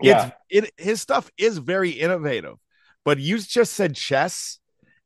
yeah, 0.00 0.30
it 0.50 0.72
his 0.76 1.00
stuff 1.00 1.30
is 1.38 1.58
very 1.58 1.90
innovative, 1.90 2.56
but 3.04 3.18
you 3.18 3.38
just 3.38 3.72
said 3.72 3.94
chess, 3.94 4.58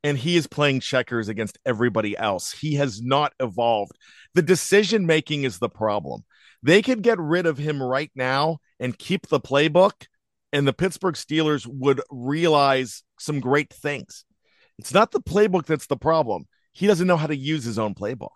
and 0.02 0.18
he 0.18 0.36
is 0.36 0.46
playing 0.46 0.80
checkers 0.80 1.28
against 1.28 1.58
everybody 1.64 2.16
else. 2.16 2.52
He 2.52 2.74
has 2.74 3.02
not 3.02 3.32
evolved. 3.40 3.92
The 4.34 4.42
decision 4.42 5.06
making 5.06 5.44
is 5.44 5.58
the 5.58 5.68
problem. 5.68 6.24
They 6.62 6.82
could 6.82 7.02
get 7.02 7.18
rid 7.18 7.46
of 7.46 7.58
him 7.58 7.82
right 7.82 8.10
now 8.14 8.58
and 8.78 8.96
keep 8.96 9.28
the 9.28 9.40
playbook, 9.40 10.06
and 10.52 10.66
the 10.66 10.72
Pittsburgh 10.72 11.14
Steelers 11.14 11.66
would 11.66 12.00
realize 12.10 13.02
some 13.18 13.40
great 13.40 13.72
things. 13.72 14.24
It's 14.78 14.94
not 14.94 15.10
the 15.10 15.20
playbook 15.20 15.66
that's 15.66 15.86
the 15.86 15.96
problem 15.96 16.46
he 16.72 16.86
doesn't 16.86 17.06
know 17.06 17.16
how 17.16 17.26
to 17.26 17.36
use 17.36 17.64
his 17.64 17.78
own 17.78 17.94
playbook. 17.94 18.30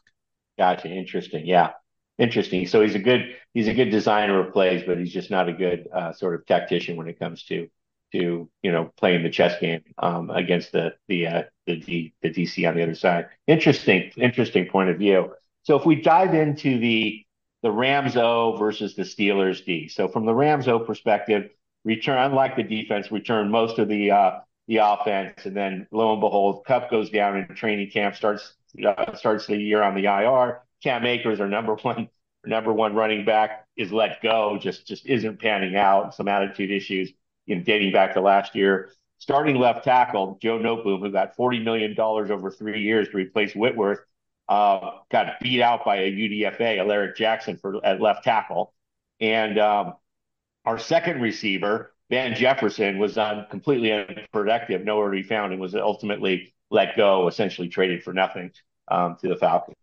Gotcha. 0.59 0.89
Interesting. 0.89 1.47
Yeah. 1.47 1.73
Interesting. 2.19 2.67
So 2.67 2.83
he's 2.83 2.95
a 2.95 3.01
good 3.01 3.37
he's 3.53 3.69
a 3.69 3.75
good 3.75 3.91
designer 3.91 4.41
of 4.41 4.53
plays, 4.53 4.83
but 4.87 4.99
he's 4.99 5.13
just 5.13 5.31
not 5.31 5.49
a 5.49 5.53
good 5.53 5.89
uh, 5.93 6.13
sort 6.13 6.35
of 6.35 6.47
tactician 6.47 6.97
when 6.97 7.09
it 7.09 7.19
comes 7.19 7.43
to 7.45 7.69
to 8.13 8.49
you 8.63 8.73
know 8.73 8.93
playing 8.97 9.23
the 9.23 9.31
chess 9.31 9.61
game 9.61 9.83
um, 9.99 10.31
against 10.31 10.73
the 10.73 10.95
the 11.09 11.27
uh, 11.27 11.43
the 11.67 11.77
D, 11.77 12.15
the 12.23 12.31
DC 12.31 12.67
on 12.69 12.75
the 12.75 12.83
other 12.83 12.95
side. 12.95 13.27
Interesting. 13.47 14.13
Interesting 14.17 14.67
point 14.67 14.91
of 14.91 14.99
view. 14.99 15.35
So 15.65 15.77
if 15.77 15.85
we 15.85 16.01
dive 16.01 16.35
into 16.35 16.79
the 16.79 17.27
the 17.63 17.71
Rams 17.71 18.17
O 18.17 18.57
versus 18.57 18.95
the 18.95 19.03
Steelers 19.03 19.65
D. 19.65 19.89
So 19.89 20.09
from 20.09 20.25
the 20.25 20.35
Rams 20.35 20.69
O 20.69 20.79
perspective, 20.79 21.51
return 21.85 22.19
unlike 22.19 22.57
the 22.57 22.63
defense, 22.63 23.11
return 23.11 23.51
most 23.51 23.79
of 23.79 23.89
the 23.89 24.11
uh, 24.11 24.41
the 24.69 24.77
offense. 24.77 25.47
And 25.47 25.57
then 25.57 25.87
lo 25.91 26.13
and 26.13 26.21
behold, 26.21 26.65
Kupp 26.67 26.91
goes 26.91 27.11
down 27.11 27.37
in 27.37 27.55
training 27.57 27.91
camp, 27.91 28.15
starts 28.17 28.55
uh, 28.87 29.15
starts 29.17 29.47
the 29.47 29.57
year 29.57 29.83
on 29.83 29.95
the 29.95 30.05
IR. 30.05 30.63
Cam 30.83 31.05
Akers, 31.07 31.41
our 31.41 31.49
number 31.49 31.75
one 31.75 32.09
number 32.45 32.73
one 32.73 32.95
running 32.95 33.25
back, 33.25 33.67
is 33.77 33.93
let 33.93 34.23
go. 34.23 34.59
Just 34.61 34.87
just 34.87 35.07
isn't 35.07 35.41
panning 35.41 35.77
out. 35.77 36.15
Some 36.15 36.29
attitude 36.29 36.71
issues, 36.71 37.13
know, 37.57 37.63
dating 37.63 37.93
back 37.93 38.15
to 38.15 38.21
last 38.21 38.55
year. 38.55 38.91
Starting 39.19 39.57
left 39.57 39.85
tackle 39.85 40.39
Joe 40.43 40.59
Noteboom, 40.59 41.01
who 41.01 41.11
got 41.11 41.35
forty 41.37 41.59
million 41.59 41.95
dollars 41.95 42.31
over 42.31 42.51
three 42.51 42.83
years 42.83 43.09
to 43.09 43.17
replace 43.17 43.55
Whitworth, 43.55 44.01
uh, 44.49 44.99
got 45.11 45.41
beat 45.41 45.63
out 45.63 45.85
by 45.85 45.97
a 45.97 46.13
UDFA, 46.13 46.79
Alaric 46.79 47.17
Jackson, 47.17 47.57
for 47.57 47.85
at 47.85 48.01
left 48.01 48.25
tackle, 48.25 48.75
and 49.21 49.59
um, 49.59 49.95
our 50.65 50.79
second 50.79 51.21
receiver 51.23 51.95
Van 52.11 52.35
Jefferson 52.35 52.99
was 52.99 53.19
on 53.19 53.47
completely 53.51 53.93
unproductive, 53.93 54.85
nowhere 54.85 55.11
to 55.11 55.17
be 55.17 55.23
found, 55.23 55.53
and 55.53 55.61
was 55.61 55.75
ultimately 55.75 56.55
let 56.71 56.97
go, 56.97 57.27
essentially 57.29 57.69
traded 57.69 58.03
for 58.03 58.13
nothing 58.13 58.53
um, 58.89 59.17
to 59.21 59.29
the 59.29 59.37
Falcons. 59.37 59.77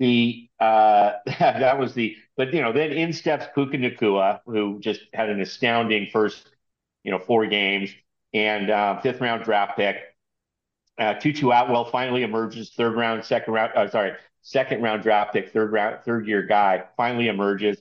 The 0.00 0.50
uh, 0.58 1.12
that 1.38 1.78
was 1.78 1.94
the, 1.94 2.16
but 2.36 2.52
you 2.54 2.62
know, 2.62 2.72
then 2.72 2.92
in 2.92 3.12
steps 3.12 3.46
Puka 3.54 3.78
Nacua, 3.78 4.40
who 4.46 4.80
just 4.80 5.02
had 5.14 5.30
an 5.30 5.40
astounding 5.40 6.08
first, 6.12 6.48
you 7.04 7.12
know, 7.12 7.20
four 7.20 7.46
games 7.46 7.90
and 8.34 8.70
uh, 8.70 9.00
fifth 9.00 9.20
round 9.20 9.44
draft 9.44 9.76
pick. 9.78 9.98
Uh, 10.98 11.14
Tutu 11.14 11.50
Atwell 11.50 11.86
finally 11.86 12.22
emerges, 12.22 12.70
third 12.76 12.94
round, 12.96 13.24
second 13.24 13.54
round, 13.54 13.72
uh, 13.74 13.88
sorry, 13.90 14.12
second 14.42 14.82
round 14.82 15.02
draft 15.02 15.32
pick, 15.32 15.52
third 15.52 15.72
round, 15.72 16.04
third 16.04 16.26
year 16.26 16.42
guy, 16.42 16.84
finally 16.96 17.28
emerges. 17.28 17.78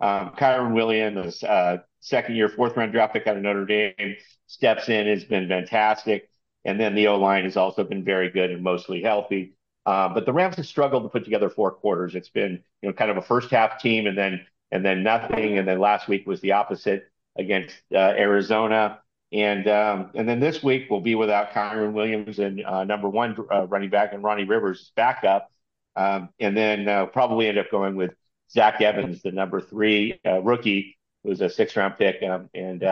Um, 0.00 0.30
Kyren 0.30 0.74
Williams, 0.74 1.44
uh, 1.44 1.78
second 2.00 2.36
year, 2.36 2.48
fourth 2.48 2.76
round 2.76 2.92
draft 2.92 3.12
pick 3.12 3.26
out 3.26 3.36
of 3.36 3.42
Notre 3.42 3.66
Dame, 3.66 4.16
steps 4.46 4.88
in, 4.88 5.06
has 5.06 5.24
been 5.24 5.48
fantastic. 5.48 6.28
And 6.64 6.80
then 6.80 6.94
the 6.96 7.08
O 7.08 7.18
line 7.18 7.44
has 7.44 7.56
also 7.56 7.84
been 7.84 8.04
very 8.04 8.30
good 8.30 8.50
and 8.50 8.62
mostly 8.62 9.02
healthy. 9.02 9.54
Uh, 9.86 10.08
but 10.12 10.26
the 10.26 10.32
Rams 10.32 10.56
have 10.56 10.66
struggled 10.66 11.04
to 11.04 11.08
put 11.08 11.24
together 11.24 11.48
four 11.48 11.70
quarters. 11.70 12.16
It's 12.16 12.28
been, 12.28 12.62
you 12.82 12.88
know, 12.88 12.92
kind 12.92 13.10
of 13.10 13.16
a 13.16 13.22
first 13.22 13.50
half 13.50 13.80
team 13.80 14.06
and 14.08 14.18
then 14.18 14.44
and 14.72 14.84
then 14.84 15.04
nothing. 15.04 15.58
And 15.58 15.66
then 15.66 15.78
last 15.78 16.08
week 16.08 16.26
was 16.26 16.40
the 16.40 16.52
opposite 16.52 17.08
against 17.38 17.76
uh, 17.94 17.98
Arizona. 17.98 19.00
And 19.32 19.68
um, 19.68 20.10
and 20.14 20.28
then 20.28 20.40
this 20.40 20.60
week 20.62 20.88
we'll 20.90 21.00
be 21.00 21.14
without 21.14 21.52
Kyren 21.52 21.92
Williams 21.92 22.40
and 22.40 22.64
uh, 22.64 22.82
number 22.82 23.08
one 23.08 23.36
uh, 23.50 23.68
running 23.68 23.90
back 23.90 24.12
and 24.12 24.24
Ronnie 24.24 24.44
Rivers 24.44 24.90
backup. 24.96 25.50
Um, 25.94 26.30
and 26.40 26.56
then 26.56 26.88
uh, 26.88 27.06
probably 27.06 27.46
end 27.46 27.58
up 27.58 27.70
going 27.70 27.94
with 27.94 28.12
Zach 28.50 28.80
Evans, 28.80 29.22
the 29.22 29.30
number 29.30 29.60
three 29.60 30.20
uh, 30.26 30.42
rookie, 30.42 30.98
who's 31.22 31.40
a 31.40 31.48
six 31.48 31.76
round 31.76 31.96
pick, 31.96 32.22
um, 32.22 32.50
and 32.54 32.82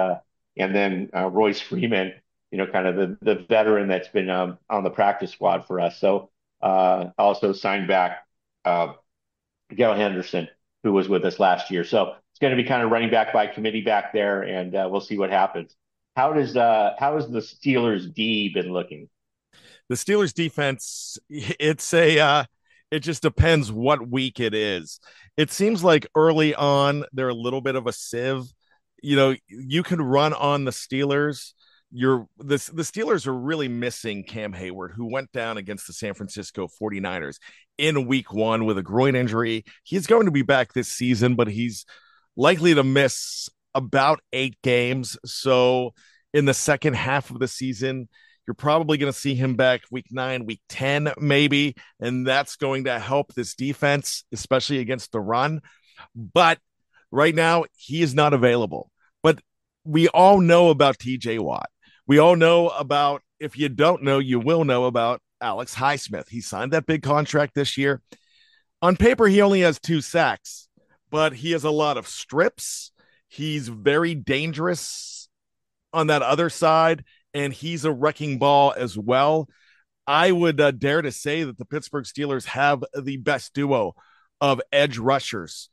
and 0.56 0.74
then 0.74 1.10
Royce 1.12 1.60
Freeman, 1.60 2.14
you 2.52 2.58
know, 2.58 2.66
kind 2.66 2.86
of 2.86 2.94
the, 2.94 3.18
the 3.20 3.44
veteran 3.48 3.88
that's 3.88 4.08
been 4.08 4.30
um, 4.30 4.58
on 4.70 4.84
the 4.84 4.90
practice 4.90 5.32
squad 5.32 5.66
for 5.66 5.80
us. 5.80 5.98
So 5.98 6.30
also 6.60 7.52
signed 7.52 7.88
back 7.88 8.26
uh, 8.64 8.94
Gail 9.74 9.94
Henderson, 9.94 10.48
who 10.82 10.92
was 10.92 11.08
with 11.08 11.24
us 11.24 11.38
last 11.38 11.70
year. 11.70 11.84
So 11.84 12.14
it's 12.30 12.40
going 12.40 12.56
to 12.56 12.62
be 12.62 12.68
kind 12.68 12.82
of 12.82 12.90
running 12.90 13.10
back 13.10 13.32
by 13.32 13.46
committee 13.46 13.82
back 13.82 14.12
there, 14.12 14.42
and 14.42 14.74
uh, 14.74 14.88
we'll 14.90 15.00
see 15.00 15.18
what 15.18 15.30
happens. 15.30 15.74
How 16.16 16.32
does 16.32 16.56
uh 16.56 16.94
how 16.98 17.16
has 17.16 17.28
the 17.28 17.40
Steelers 17.40 18.12
D 18.12 18.50
been 18.54 18.72
looking? 18.72 19.08
The 19.88 19.96
Steelers 19.96 20.32
defense, 20.32 21.18
it's 21.28 21.92
a 21.92 22.18
uh 22.20 22.44
it 22.90 23.00
just 23.00 23.22
depends 23.22 23.72
what 23.72 24.08
week 24.08 24.38
it 24.38 24.54
is. 24.54 25.00
It 25.36 25.50
seems 25.50 25.82
like 25.82 26.06
early 26.14 26.54
on 26.54 27.04
they're 27.12 27.28
a 27.28 27.34
little 27.34 27.60
bit 27.60 27.74
of 27.74 27.88
a 27.88 27.92
sieve. 27.92 28.44
You 29.02 29.16
know, 29.16 29.34
you 29.48 29.82
can 29.82 30.00
run 30.00 30.32
on 30.32 30.64
the 30.64 30.70
Steelers. 30.70 31.52
You're 31.96 32.26
the, 32.38 32.56
the 32.74 32.82
Steelers 32.82 33.28
are 33.28 33.34
really 33.34 33.68
missing 33.68 34.24
Cam 34.24 34.52
Hayward, 34.52 34.92
who 34.96 35.12
went 35.12 35.30
down 35.30 35.58
against 35.58 35.86
the 35.86 35.92
San 35.92 36.14
Francisco 36.14 36.66
49ers 36.66 37.36
in 37.78 38.08
week 38.08 38.32
one 38.32 38.64
with 38.64 38.78
a 38.78 38.82
groin 38.82 39.14
injury. 39.14 39.64
He's 39.84 40.08
going 40.08 40.24
to 40.24 40.32
be 40.32 40.42
back 40.42 40.72
this 40.72 40.88
season, 40.88 41.36
but 41.36 41.46
he's 41.46 41.86
likely 42.36 42.74
to 42.74 42.82
miss 42.82 43.48
about 43.76 44.20
eight 44.32 44.56
games. 44.62 45.16
So 45.24 45.94
in 46.32 46.46
the 46.46 46.54
second 46.54 46.94
half 46.94 47.30
of 47.30 47.38
the 47.38 47.46
season, 47.46 48.08
you're 48.46 48.54
probably 48.54 48.98
going 48.98 49.12
to 49.12 49.18
see 49.18 49.34
him 49.36 49.54
back 49.54 49.82
week 49.90 50.06
nine, 50.10 50.46
week 50.46 50.60
10, 50.68 51.12
maybe. 51.18 51.76
And 52.00 52.26
that's 52.26 52.56
going 52.56 52.84
to 52.84 52.98
help 52.98 53.34
this 53.34 53.54
defense, 53.54 54.24
especially 54.32 54.78
against 54.78 55.12
the 55.12 55.20
run. 55.20 55.60
But 56.14 56.58
right 57.10 57.34
now, 57.34 57.64
he 57.76 58.02
is 58.02 58.14
not 58.14 58.34
available. 58.34 58.90
But 59.22 59.40
we 59.84 60.08
all 60.08 60.40
know 60.40 60.70
about 60.70 60.98
TJ 60.98 61.38
Watt. 61.38 61.70
We 62.06 62.18
all 62.18 62.36
know 62.36 62.68
about, 62.68 63.22
if 63.40 63.58
you 63.58 63.68
don't 63.68 64.02
know, 64.02 64.18
you 64.18 64.38
will 64.38 64.64
know 64.64 64.84
about 64.84 65.20
Alex 65.40 65.74
Highsmith. 65.74 66.28
He 66.28 66.40
signed 66.40 66.72
that 66.72 66.86
big 66.86 67.02
contract 67.02 67.54
this 67.54 67.78
year. 67.78 68.02
On 68.82 68.96
paper, 68.96 69.26
he 69.26 69.40
only 69.40 69.60
has 69.60 69.80
two 69.80 70.00
sacks, 70.00 70.68
but 71.10 71.32
he 71.34 71.52
has 71.52 71.64
a 71.64 71.70
lot 71.70 71.96
of 71.96 72.06
strips. 72.06 72.92
He's 73.28 73.68
very 73.68 74.14
dangerous 74.14 75.28
on 75.92 76.08
that 76.08 76.22
other 76.22 76.50
side, 76.50 77.04
and 77.32 77.52
he's 77.52 77.84
a 77.84 77.92
wrecking 77.92 78.38
ball 78.38 78.74
as 78.76 78.98
well. 78.98 79.48
I 80.06 80.32
would 80.32 80.60
uh, 80.60 80.72
dare 80.72 81.00
to 81.00 81.10
say 81.10 81.44
that 81.44 81.56
the 81.56 81.64
Pittsburgh 81.64 82.04
Steelers 82.04 82.44
have 82.44 82.84
the 82.94 83.16
best 83.16 83.54
duo 83.54 83.94
of 84.40 84.60
edge 84.70 84.98
rushers 84.98 85.70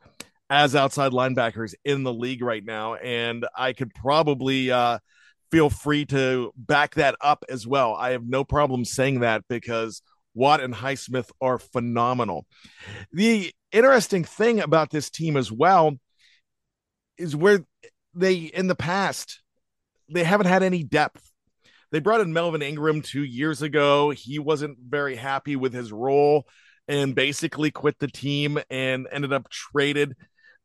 as 0.49 0.75
outside 0.75 1.11
linebackers 1.11 1.73
in 1.83 2.03
the 2.03 2.13
league 2.13 2.41
right 2.41 2.63
now. 2.63 2.95
And 2.95 3.45
I 3.55 3.73
could 3.73 3.93
probably 3.93 4.71
uh, 4.71 4.99
feel 5.51 5.69
free 5.69 6.05
to 6.05 6.53
back 6.55 6.95
that 6.95 7.15
up 7.21 7.43
as 7.49 7.67
well. 7.67 7.93
I 7.95 8.11
have 8.11 8.25
no 8.25 8.43
problem 8.43 8.85
saying 8.85 9.19
that 9.19 9.43
because 9.49 10.01
Watt 10.33 10.61
and 10.61 10.73
Highsmith 10.73 11.29
are 11.41 11.59
phenomenal. 11.59 12.45
The 13.11 13.53
interesting 13.71 14.23
thing 14.23 14.61
about 14.61 14.89
this 14.89 15.09
team 15.09 15.35
as 15.37 15.51
well 15.51 15.97
is 17.17 17.35
where 17.35 17.65
they, 18.13 18.35
in 18.35 18.67
the 18.67 18.75
past, 18.75 19.41
they 20.09 20.23
haven't 20.23 20.47
had 20.47 20.63
any 20.63 20.83
depth. 20.83 21.29
They 21.91 21.99
brought 21.99 22.21
in 22.21 22.31
Melvin 22.31 22.61
Ingram 22.61 23.01
two 23.01 23.23
years 23.23 23.61
ago. 23.61 24.11
He 24.11 24.39
wasn't 24.39 24.77
very 24.79 25.15
happy 25.15 25.57
with 25.57 25.73
his 25.73 25.91
role 25.91 26.47
and 26.87 27.13
basically 27.13 27.71
quit 27.71 27.99
the 27.99 28.07
team 28.07 28.59
and 28.69 29.07
ended 29.11 29.33
up 29.33 29.49
traded 29.49 30.15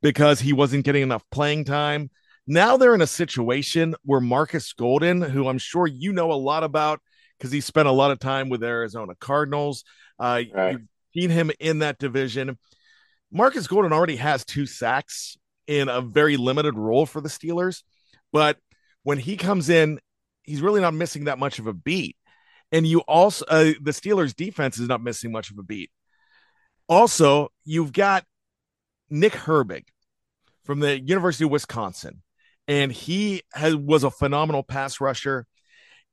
because 0.03 0.39
he 0.41 0.53
wasn't 0.53 0.85
getting 0.85 1.03
enough 1.03 1.25
playing 1.33 1.65
time. 1.65 2.11
Now 2.47 2.77
they're 2.77 2.95
in 2.95 3.03
a 3.03 3.07
situation 3.07 3.95
where 4.03 4.21
Markus 4.21 4.73
Golden, 4.73 5.21
who 5.21 5.49
I'm 5.49 5.59
sure 5.59 5.87
you 5.87 6.13
know 6.13 6.31
a 6.31 6.35
lot 6.35 6.63
about 6.63 7.01
because 7.37 7.53
he 7.53 7.61
spent 7.61 7.89
a 7.89 7.93
lot 7.93 8.11
of 8.11 8.19
time 8.19 8.49
with 8.49 8.61
the 8.61 8.67
Arizona 8.67 9.15
Cardinals, 9.19 9.85
uh, 10.19 10.43
right. 10.55 10.73
you've 10.73 10.83
seen 11.15 11.31
him 11.31 11.51
in 11.61 11.81
that 11.81 11.99
division. 11.99 12.57
Markus 13.33 13.67
Golden 13.67 13.93
already 13.93 14.17
has 14.17 14.45
two 14.45 14.67
sacks 14.67 15.37
in 15.67 15.89
a 15.89 16.01
very 16.01 16.37
limited 16.37 16.77
role 16.77 17.05
for 17.05 17.21
the 17.21 17.29
Steelers, 17.29 17.83
but 18.33 18.59
when 19.03 19.19
he 19.19 19.37
comes 19.37 19.69
in, 19.69 20.01
he's 20.45 20.63
really 20.63 20.81
not 20.81 20.95
missing 20.95 21.25
that 21.25 21.39
much 21.39 21.59
of 21.59 21.67
a 21.67 21.73
beat. 21.73 22.17
And 22.73 22.87
you 22.87 23.01
also, 23.01 23.45
uh, 23.47 23.73
the 23.81 23.91
Steelers 23.91 24.35
defense 24.35 24.79
is 24.79 24.89
not 24.89 25.03
missing 25.03 25.33
much 25.33 25.51
of 25.51 25.59
a 25.59 25.63
beat. 25.63 25.91
Also, 26.89 27.49
you've 27.65 27.93
got 27.93 28.25
Nick 29.11 29.33
Herbig 29.33 29.85
from 30.65 30.81
the 30.81 31.01
University 31.01 31.45
of 31.45 31.51
Wisconsin, 31.51 32.23
and 32.69 32.93
he 32.93 33.43
has, 33.53 33.75
was 33.77 34.05
a 34.05 34.11
phenomenal 34.11 34.63
pass 34.63 35.01
rusher 35.01 35.47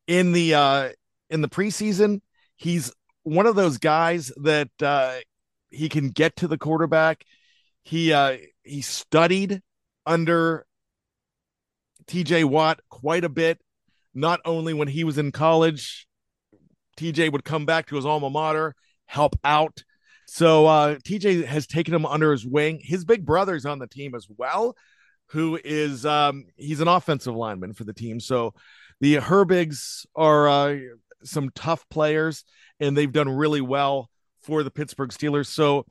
in 0.08 0.32
the 0.32 0.54
uh, 0.54 0.90
in 1.30 1.42
the 1.42 1.50
preseason. 1.50 2.22
He's 2.56 2.92
one 3.24 3.46
of 3.46 3.56
those 3.56 3.78
guys 3.78 4.32
that 4.38 4.70
uh, 4.82 5.16
he 5.70 5.90
can 5.90 6.10
get 6.10 6.36
to 6.38 6.48
the 6.48 6.58
quarterback. 6.58 7.24
He 7.84 8.14
uh, 8.14 8.38
he 8.64 8.82
studied 8.82 9.62
under 10.06 10.66
TJ 12.06 12.46
Watt 12.46 12.80
quite 12.90 13.24
a 13.24 13.30
bit, 13.30 13.60
not 14.14 14.40
only 14.46 14.74
when 14.74 14.88
he 14.88 15.04
was 15.04 15.18
in 15.18 15.32
college, 15.32 16.08
TJ 16.98 17.32
would 17.32 17.44
come 17.44 17.66
back 17.66 17.88
to 17.88 17.96
his 17.96 18.06
alma 18.06 18.30
mater, 18.30 18.76
help 19.06 19.36
out. 19.44 19.84
So 20.28 20.66
uh, 20.66 20.96
TJ 20.96 21.46
has 21.46 21.68
taken 21.68 21.94
him 21.94 22.06
under 22.06 22.32
his 22.32 22.46
wing. 22.46 22.80
His 22.82 23.06
big 23.06 23.26
brother's 23.26 23.66
on 23.66 23.80
the 23.80 23.88
team 23.88 24.16
as 24.16 24.28
well, 24.38 24.76
who 25.28 25.60
is 25.64 26.06
um, 26.06 26.46
he's 26.56 26.80
an 26.80 26.88
offensive 26.88 27.36
lineman 27.36 27.74
for 27.74 27.84
the 27.84 27.94
team. 27.94 28.20
So 28.20 28.54
the 29.00 29.16
Herbigs 29.16 30.06
are 30.16 30.48
uh, 30.48 30.78
some 31.24 31.50
tough 31.56 31.88
players, 31.90 32.44
and 32.80 32.96
they've 32.96 33.12
done 33.12 33.30
really 33.30 33.62
well 33.62 34.10
for 34.42 34.64
the 34.64 34.72
Pittsburgh 34.72 35.10
Steelers. 35.10 35.48
So 35.48 35.86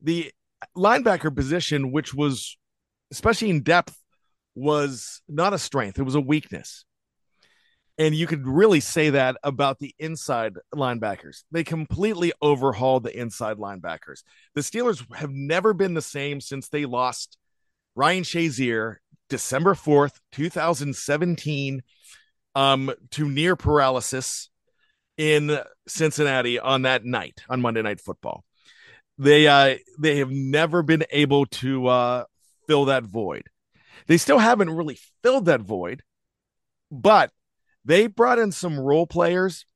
the 0.00 0.32
linebacker 0.76 1.34
position, 1.34 1.92
which 1.92 2.14
was 2.14 2.56
especially 3.10 3.50
in 3.50 3.62
depth 3.62 3.96
was 4.54 5.22
not 5.28 5.54
a 5.54 5.58
strength, 5.58 5.98
it 5.98 6.04
was 6.04 6.14
a 6.14 6.20
weakness. 6.20 6.84
And 8.00 8.14
you 8.14 8.28
could 8.28 8.46
really 8.46 8.78
say 8.78 9.10
that 9.10 9.36
about 9.42 9.80
the 9.80 9.92
inside 9.98 10.54
linebackers. 10.72 11.42
They 11.50 11.64
completely 11.64 12.32
overhauled 12.40 13.02
the 13.02 13.18
inside 13.18 13.56
linebackers. 13.56 14.22
The 14.54 14.60
Steelers 14.60 15.04
have 15.16 15.30
never 15.32 15.74
been 15.74 15.94
the 15.94 16.02
same 16.02 16.40
since 16.40 16.68
they 16.68 16.84
lost 16.84 17.36
Ryan 17.98 18.22
Shazier 18.22 18.98
December 19.28 19.74
4th, 19.74 20.20
2017, 20.30 21.82
um, 22.54 22.92
to 23.10 23.28
near 23.28 23.56
paralysis 23.56 24.50
in 25.16 25.58
Cincinnati 25.88 26.60
on 26.60 26.82
that 26.82 27.04
night 27.04 27.40
on 27.50 27.60
Monday 27.60 27.82
Night 27.82 28.00
Football. 28.00 28.44
They 29.18 29.48
uh, 29.48 29.78
they 29.98 30.18
have 30.18 30.30
never 30.30 30.84
been 30.84 31.06
able 31.10 31.46
to 31.46 31.88
uh, 31.88 32.24
fill 32.68 32.84
that 32.84 33.02
void. 33.02 33.42
They 34.06 34.16
still 34.16 34.38
haven't 34.38 34.70
really 34.70 35.00
filled 35.24 35.46
that 35.46 35.62
void, 35.62 36.04
but 36.92 37.32
they 37.84 38.06
brought 38.06 38.38
in 38.38 38.52
some 38.52 38.78
role 38.78 39.08
players 39.08 39.66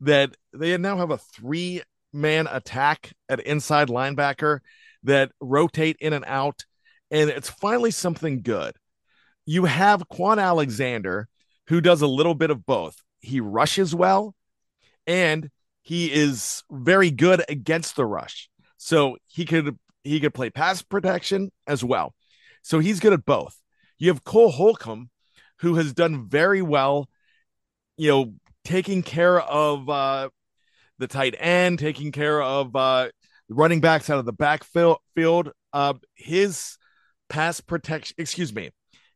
that 0.00 0.36
they 0.52 0.76
now 0.78 0.96
have 0.96 1.12
a 1.12 1.18
three 1.18 1.82
man 2.12 2.48
attack 2.50 3.12
at 3.28 3.38
inside 3.38 3.86
linebacker 3.86 4.58
that 5.04 5.30
rotate 5.40 5.96
in 6.00 6.12
and 6.12 6.24
out. 6.26 6.64
And 7.10 7.30
it's 7.30 7.50
finally 7.50 7.90
something 7.90 8.42
good. 8.42 8.76
You 9.46 9.64
have 9.64 10.08
Kwon 10.08 10.42
Alexander, 10.42 11.28
who 11.68 11.80
does 11.80 12.02
a 12.02 12.06
little 12.06 12.34
bit 12.34 12.50
of 12.50 12.66
both. 12.66 13.02
He 13.20 13.40
rushes 13.40 13.94
well 13.94 14.34
and 15.06 15.50
he 15.82 16.12
is 16.12 16.62
very 16.70 17.10
good 17.10 17.42
against 17.48 17.96
the 17.96 18.04
rush. 18.04 18.48
So 18.76 19.16
he 19.26 19.44
could 19.44 19.76
he 20.04 20.20
could 20.20 20.34
play 20.34 20.50
pass 20.50 20.82
protection 20.82 21.50
as 21.66 21.82
well. 21.82 22.14
So 22.62 22.78
he's 22.78 23.00
good 23.00 23.12
at 23.12 23.24
both. 23.24 23.60
You 23.98 24.08
have 24.08 24.24
Cole 24.24 24.50
Holcomb, 24.50 25.10
who 25.60 25.74
has 25.74 25.92
done 25.92 26.28
very 26.28 26.62
well, 26.62 27.08
you 27.96 28.08
know, 28.08 28.34
taking 28.64 29.02
care 29.02 29.40
of 29.40 29.88
uh, 29.88 30.28
the 30.98 31.06
tight 31.06 31.34
end, 31.38 31.78
taking 31.78 32.12
care 32.12 32.40
of 32.40 32.76
uh, 32.76 33.08
running 33.48 33.80
backs 33.80 34.10
out 34.10 34.18
of 34.18 34.26
the 34.26 34.32
backfield. 34.32 35.52
Uh, 35.72 35.94
his 36.14 36.77
pass 37.28 37.60
protection, 37.60 38.14
excuse 38.18 38.54
me, 38.54 38.70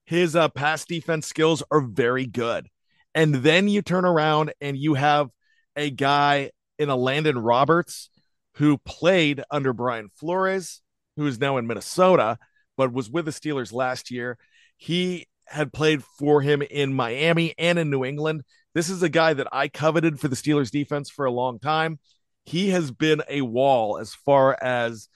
his 0.05 0.37
uh, 0.37 0.49
pass 0.49 0.85
defense 0.85 1.27
skills 1.27 1.63
are 1.71 1.81
very 1.81 2.27
good. 2.27 2.69
And 3.15 3.35
then 3.37 3.69
you 3.69 3.83
turn 3.83 4.05
around 4.05 4.53
and 4.61 4.77
you 4.77 4.95
have 4.95 5.29
a 5.77 5.91
guy 5.91 6.51
in 6.79 6.89
Elandon 6.89 7.45
Roberts 7.45 8.11
who 8.55 8.79
played 8.79 9.43
under 9.51 9.73
Brian 9.73 10.09
Flores, 10.17 10.81
who 11.17 11.27
is 11.27 11.41
now 11.41 11.57
in 11.59 11.67
Minnesota, 11.67 12.39
but 12.77 12.93
was 12.93 13.11
with 13.11 13.27
the 13.27 13.31
Steelers 13.31 13.73
last 13.73 14.11
year 14.11 14.39
he 14.83 15.29
had 15.47 15.73
played 15.73 16.03
for 16.19 16.41
him 16.41 16.61
in 16.61 16.93
Miami 16.93 17.55
and 17.57 17.79
in 17.79 17.89
New 17.89 18.05
England. 18.05 18.43
This 18.75 18.91
is 18.91 19.05
a 19.05 19.09
guy 19.09 19.33
that 19.33 19.47
I 19.53 19.69
coveted 19.69 20.19
for 20.19 20.27
the 20.27 20.35
Steelers 20.35 20.73
defense 20.73 21.09
for 21.09 21.25
a 21.25 21.31
long 21.31 21.61
time. 21.61 22.01
He 22.45 22.71
has 22.71 22.91
been 22.91 23.23
a 23.29 23.43
wall 23.43 23.99
as 23.99 24.13
far 24.13 24.59
as 24.61 25.09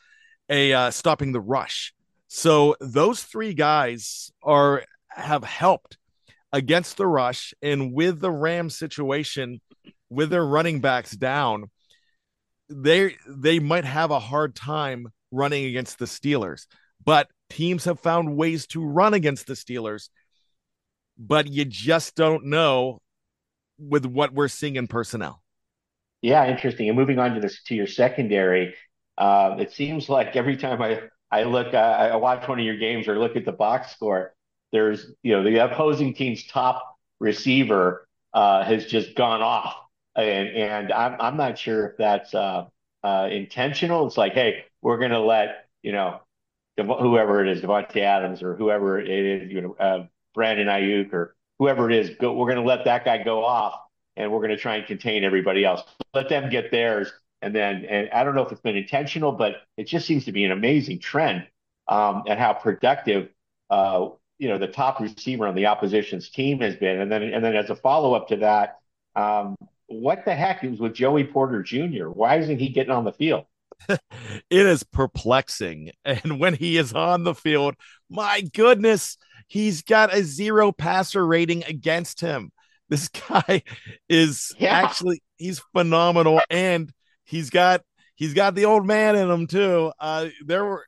a 0.49 0.73
uh, 0.73 0.91
stopping 0.93 1.33
the 1.33 1.41
rush. 1.41 1.93
So 2.29 2.77
those 2.81 3.23
three 3.23 3.55
guys 3.55 4.31
are 4.43 4.85
have 5.11 5.45
helped 5.45 5.97
against 6.53 6.97
the 6.97 7.07
rush 7.07 7.55
and 7.63 7.93
with 7.93 8.21
the 8.21 8.31
Ram 8.31 8.71
situation 8.71 9.61
with 10.11 10.31
their 10.31 10.45
running 10.45 10.81
backs 10.81 11.13
down, 11.13 11.71
they 12.69 13.17
they 13.29 13.59
might 13.59 13.85
have 13.85 14.11
a 14.11 14.19
hard 14.19 14.55
time 14.55 15.09
running 15.31 15.65
against 15.67 15.99
the 15.99 16.05
Steelers. 16.05 16.67
But 17.05 17.29
teams 17.51 17.85
have 17.85 18.01
found 18.01 18.37
ways 18.37 18.67
to 18.69 18.85
run 18.85 19.15
against 19.15 19.47
the 19.47 19.55
Steelers, 19.55 20.09
but 21.19 21.47
you 21.47 21.65
just 21.65 22.15
don't 22.17 22.47
know 22.47 23.01
with 23.79 24.07
what 24.07 24.33
we're 24.33 24.49
seeing 24.49 24.77
in 24.77 24.87
personnel. 24.87 25.43
Yeah, 26.23 26.49
interesting. 26.49 26.89
And 26.89 26.97
moving 26.97 27.19
on 27.19 27.35
to 27.35 27.41
this 27.41 27.63
to 27.65 27.75
your 27.75 27.87
secondary, 27.87 28.75
uh, 29.19 29.57
it 29.59 29.73
seems 29.73 30.09
like 30.09 30.35
every 30.35 30.57
time 30.57 30.83
I 30.83 31.03
I 31.41 31.45
look, 31.45 31.75
uh, 31.75 31.77
I 31.77 32.17
watch 32.17 32.47
one 32.49 32.59
of 32.59 32.65
your 32.65 32.79
games 32.79 33.09
or 33.09 33.19
look 33.19 33.37
at 33.37 33.45
the 33.45 33.53
box 33.53 33.93
score, 33.93 34.35
there's 34.73 35.13
you 35.23 35.33
know 35.33 35.43
the 35.45 35.65
opposing 35.65 36.15
team's 36.15 36.45
top 36.47 36.99
receiver 37.21 38.07
uh, 38.35 38.65
has 38.65 38.87
just 38.87 39.15
gone 39.15 39.43
off, 39.43 39.77
and 40.15 40.49
and 40.49 40.93
I'm 40.93 41.21
I'm 41.21 41.37
not 41.37 41.59
sure 41.59 41.89
if 41.89 41.97
that's 41.99 42.35
uh, 42.35 42.67
uh, 43.05 43.29
intentional. 43.31 44.07
It's 44.07 44.17
like, 44.17 44.33
hey, 44.33 44.65
we're 44.83 44.99
gonna 44.99 45.21
let 45.21 45.69
you 45.83 45.93
know 45.93 46.21
whoever 46.77 47.45
it 47.45 47.49
is, 47.49 47.63
Davante 47.63 47.99
Adams 47.99 48.43
or 48.43 48.55
whoever 48.55 48.99
it 49.01 49.09
is, 49.09 49.51
you 49.51 49.61
know, 49.63 49.77
uh, 49.79 50.07
Brandon 50.35 50.67
Aiyuk 50.67 51.13
or 51.13 51.35
whoever 51.59 51.91
it 51.91 51.97
is, 51.97 52.17
go, 52.21 52.35
we're 52.35 52.47
going 52.53 52.63
to 52.63 52.69
let 52.69 52.85
that 52.85 53.05
guy 53.05 53.23
go 53.23 53.45
off 53.45 53.81
and 54.17 54.31
we're 54.31 54.41
going 54.41 54.51
to 54.51 54.57
try 54.57 54.77
and 54.77 54.87
contain 54.87 55.25
everybody 55.25 55.65
else. 55.65 55.83
Let 56.15 56.29
them 56.29 56.51
get 56.51 56.71
theirs. 56.71 57.11
And 57.43 57.55
then, 57.55 57.85
and 57.85 58.11
I 58.11 58.25
don't 58.25 58.35
know 58.35 58.45
if 58.45 58.53
it's 58.53 58.61
been 58.61 58.77
intentional, 58.77 59.33
but 59.33 59.57
it 59.77 59.85
just 59.85 60.07
seems 60.07 60.25
to 60.25 60.33
be 60.33 60.45
an 60.45 60.53
amazing 60.53 60.99
trend 60.99 61.47
um, 61.89 62.25
and 62.27 62.39
how 62.39 62.55
productive, 62.55 63.29
uh, 63.71 64.09
you 64.39 64.49
know, 64.49 64.59
the 64.59 64.67
top 64.67 65.01
receiver 65.01 65.47
on 65.47 65.55
the 65.55 65.67
opposition's 65.67 66.31
team 66.31 66.61
has 66.61 66.77
been. 66.77 67.01
And 67.01 67.11
then, 67.11 67.23
and 67.23 67.45
then 67.45 67.55
as 67.55 67.71
a 67.71 67.77
follow 67.77 68.15
up 68.15 68.29
to 68.29 68.37
that, 68.39 68.79
um, 69.15 69.57
what 69.87 70.25
the 70.25 70.35
heck 70.35 70.65
is 70.65 70.81
with 70.81 70.95
Joey 70.95 71.25
Porter 71.25 71.63
Jr.? 71.63 72.09
Why 72.09 72.39
isn't 72.39 72.59
he 72.59 72.69
getting 72.71 72.93
on 72.93 73.05
the 73.05 73.13
field? 73.13 73.45
it 73.89 74.01
is 74.51 74.83
perplexing. 74.83 75.93
And 76.05 76.41
when 76.41 76.55
he 76.55 76.77
is 76.77 76.93
on 76.93 77.25
the 77.25 77.35
field, 77.35 77.75
my 78.09 78.43
goodness, 78.55 79.17
he's 79.47 79.83
got 79.83 80.15
a 80.15 80.23
zero 80.23 80.73
passer 80.73 81.27
rating 81.27 81.65
against 81.65 82.21
him. 82.21 82.51
This 82.89 83.09
guy 83.29 83.63
is 84.09 84.53
yeah. 84.59 84.71
actually 84.71 85.23
he's 85.37 85.61
phenomenal 85.75 86.41
and 86.51 86.93
he's 87.27 87.51
got 87.51 87.83
he's 88.15 88.35
got 88.35 88.55
the 88.55 88.65
old 88.65 88.87
man 88.87 89.17
in 89.17 89.31
him 89.31 89.47
too. 89.47 89.93
Uh 90.01 90.29
there 90.45 90.65
were 90.65 90.87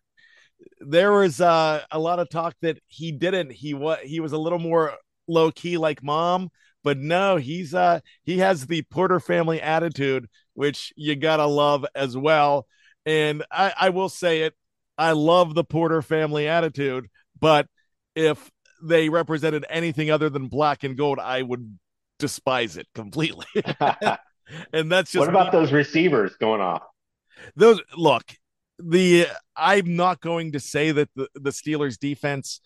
there 0.80 1.12
was 1.12 1.40
uh, 1.40 1.82
a 1.90 1.98
lot 1.98 2.18
of 2.18 2.28
talk 2.30 2.54
that 2.62 2.78
he 2.86 3.12
didn't 3.12 3.50
he 3.52 3.74
was 3.74 3.98
he 4.04 4.20
was 4.20 4.32
a 4.32 4.38
little 4.38 4.58
more 4.58 4.94
low 5.26 5.50
key 5.50 5.76
like 5.78 6.02
mom, 6.02 6.50
but 6.82 6.98
no, 6.98 7.36
he's 7.36 7.74
uh 7.74 8.00
he 8.24 8.38
has 8.38 8.66
the 8.66 8.82
Porter 8.82 9.20
family 9.20 9.60
attitude 9.60 10.28
which 10.54 10.92
you 10.96 11.14
gotta 11.14 11.46
love 11.46 11.86
as 11.94 12.16
well. 12.16 12.66
And 13.06 13.44
I, 13.50 13.72
I 13.80 13.88
will 13.90 14.08
say 14.08 14.42
it, 14.42 14.54
I 14.96 15.12
love 15.12 15.54
the 15.54 15.64
Porter 15.64 16.02
family 16.02 16.48
attitude, 16.48 17.08
but 17.38 17.68
if 18.16 18.50
they 18.82 19.08
represented 19.08 19.64
anything 19.70 20.10
other 20.10 20.28
than 20.30 20.48
black 20.48 20.82
and 20.82 20.96
gold, 20.96 21.18
I 21.20 21.42
would 21.42 21.78
despise 22.18 22.76
it 22.76 22.88
completely. 22.94 23.46
and 24.72 24.90
that's 24.90 25.12
just 25.12 25.20
what 25.20 25.28
about 25.28 25.52
me. 25.52 25.60
those 25.60 25.72
receivers 25.72 26.36
going 26.36 26.60
off? 26.60 26.82
Those 27.56 27.80
look, 27.96 28.24
the 28.78 29.26
I'm 29.56 29.96
not 29.96 30.20
going 30.20 30.52
to 30.52 30.60
say 30.60 30.92
that 30.92 31.08
the, 31.14 31.28
the 31.34 31.50
Steelers 31.50 31.98
defense, 31.98 32.60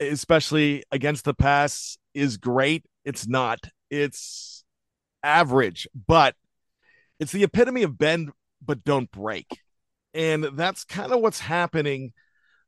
especially 0.00 0.84
against 0.90 1.24
the 1.24 1.34
pass, 1.34 1.98
is 2.14 2.36
great. 2.36 2.84
It's 3.04 3.26
not. 3.26 3.60
It's 3.90 4.64
average, 5.22 5.86
but 6.06 6.34
it's 7.20 7.32
the 7.32 7.44
epitome 7.44 7.82
of 7.82 7.98
bend 7.98 8.30
but 8.64 8.84
don't 8.84 9.10
break. 9.10 9.58
And 10.14 10.44
that's 10.54 10.84
kind 10.84 11.12
of 11.12 11.20
what's 11.20 11.40
happening 11.40 12.12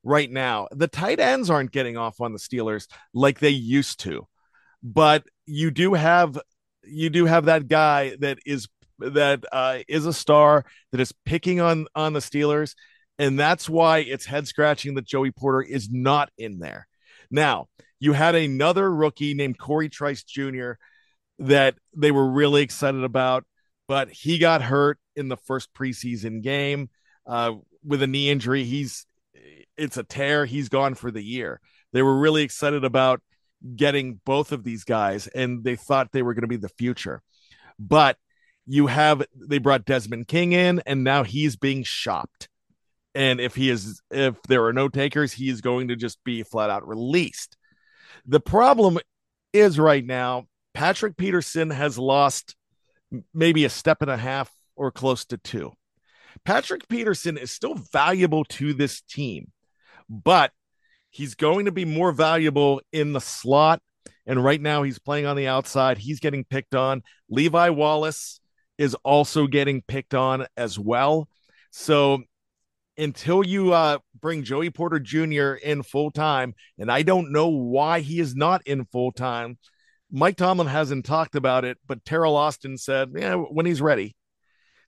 right 0.03 0.31
now. 0.31 0.69
The 0.73 0.89
tight 0.89 1.21
ends 1.21 1.51
aren't 1.51 1.73
getting 1.73 1.97
off 1.97 2.21
on 2.21 2.33
the 2.33 2.39
Steelers 2.39 2.87
like 3.13 3.39
they 3.39 3.51
used 3.51 4.01
to. 4.01 4.27
But 4.83 5.25
you 5.47 5.71
do 5.71 5.95
have 5.95 6.39
you 6.87 7.11
do 7.11 7.27
have 7.27 7.47
that 7.47 7.69
guy 7.69 8.17
that 8.21 8.39
is 8.47 8.69
that 8.99 9.45
uh, 9.53 9.79
is 9.89 10.07
a 10.07 10.13
star 10.13 10.65
that 10.93 11.01
is 11.01 11.13
picking 11.25 11.61
on 11.61 11.87
on 11.95 12.13
the 12.13 12.21
Steelers, 12.21 12.75
and 13.19 13.39
that's 13.39 13.69
why 13.69 13.99
it's 13.99 14.27
head 14.27 14.47
scratching 14.47 14.95
that 14.95 15.07
Joey 15.07 15.31
Porter 15.31 15.63
is 15.63 15.91
not 15.91 16.31
in 16.39 16.59
there. 16.59 16.87
Now 17.31 17.69
you 18.01 18.13
had 18.13 18.35
another 18.35 18.93
rookie 18.93 19.35
named 19.35 19.59
Cory 19.59 19.89
Trice 19.89 20.23
Jr. 20.23 20.73
that 21.39 21.77
they 21.97 22.11
were 22.11 22.31
really 22.31 22.63
excited 22.63 23.03
about, 23.03 23.45
but 23.89 24.11
he 24.11 24.39
got 24.39 24.63
hurt 24.63 24.99
in 25.17 25.29
the 25.29 25.37
first 25.37 25.73
preseason 25.75 26.43
game 26.43 26.91
uh, 27.27 27.53
with 27.85 28.03
a 28.03 28.07
knee 28.07 28.31
injury. 28.31 28.65
He's 28.65 29.07
it's 29.77 29.97
a 29.97 30.05
tear. 30.05 30.47
He's 30.47 30.69
gone 30.69 30.95
for 30.95 31.11
the 31.11 31.23
year. 31.23 31.61
They 31.93 32.03
were 32.03 32.17
really 32.17 32.43
excited 32.43 32.85
about 32.85 33.23
getting 33.77 34.21
both 34.25 34.53
of 34.53 34.65
these 34.65 34.85
guys, 34.85 35.27
and 35.29 35.65
they 35.65 35.77
thought 35.77 36.13
they 36.13 36.23
were 36.23 36.35
going 36.35 36.43
to 36.43 36.49
be 36.49 36.57
the 36.57 36.69
future. 36.69 37.23
But 37.79 38.17
you 38.67 38.87
have 38.87 39.25
they 39.35 39.59
brought 39.59 39.85
Desmond 39.85 40.29
King 40.29 40.53
in, 40.53 40.83
and 40.87 41.05
now 41.05 41.23
he's 41.23 41.57
being 41.57 41.83
shopped. 41.83 42.49
And 43.15 43.41
if 43.41 43.55
he 43.55 43.71
is, 43.71 44.01
if 44.11 44.41
there 44.43 44.65
are 44.65 44.73
no 44.73 44.89
takers, 44.89 45.33
he 45.33 45.49
is 45.49 45.61
going 45.61 45.89
to 45.89 45.97
just 45.97 46.23
be 46.25 46.43
flat 46.43 46.71
out 46.71 46.87
released. 46.87 47.57
The 48.27 48.41
problem 48.41 48.99
is 49.53 49.79
right 49.79 50.05
now, 50.05 50.47
Patrick 50.73 51.17
Peterson 51.17 51.71
has 51.71 51.99
lost 51.99 52.57
maybe 53.33 53.65
a 53.65 53.71
step 53.71 54.03
and 54.03 54.11
a 54.11 54.17
half 54.17 54.51
or 54.77 54.91
close 54.91 55.25
to 55.27 55.37
two. 55.37 55.73
Patrick 56.45 56.89
Peterson 56.89 57.39
is 57.39 57.53
still 57.53 57.75
valuable 57.93 58.45
to 58.45 58.75
this 58.75 59.01
team, 59.03 59.53
but 60.09 60.51
he's 61.15 61.37
going 61.37 61.67
to 61.67 61.73
be 61.73 61.85
more 61.85 62.11
valuable 62.11 62.83
in 62.93 63.13
the 63.13 63.21
slot. 63.21 63.81
And 64.27 64.43
right 64.43 64.61
now 64.61 64.83
he's 64.83 64.99
playing 64.99 65.27
on 65.27 65.37
the 65.37 65.47
outside. 65.47 65.97
He's 65.97 66.19
getting 66.19 66.45
picked 66.45 66.75
on. 66.75 67.03
Levi 67.31 67.69
Wallace 67.69 68.41
is 68.79 68.97
also 69.05 69.47
getting 69.47 69.81
picked 69.83 70.15
on 70.15 70.47
as 70.57 70.77
well. 70.77 71.29
So 71.71 72.25
until 72.99 73.45
you 73.45 73.73
uh, 73.73 73.99
bring 74.21 74.43
Joey 74.43 74.71
Porter 74.71 74.99
Jr. 74.99 75.53
in 75.53 75.85
full 75.85 76.11
time, 76.11 76.55
and 76.79 76.91
I 76.91 77.03
don't 77.03 77.31
know 77.31 77.49
why 77.49 78.01
he 78.01 78.19
is 78.19 78.35
not 78.35 78.67
in 78.67 78.85
full 78.87 79.13
time. 79.13 79.59
Mike 80.11 80.37
Tomlin 80.37 80.67
hasn't 80.67 81.05
talked 81.05 81.37
about 81.37 81.65
it, 81.65 81.79
but 81.87 82.05
Teryl 82.05 82.35
Austin 82.35 82.77
said, 82.77 83.13
yeah, 83.15 83.35
when 83.35 83.67
he's 83.67 83.81
ready. 83.81 84.17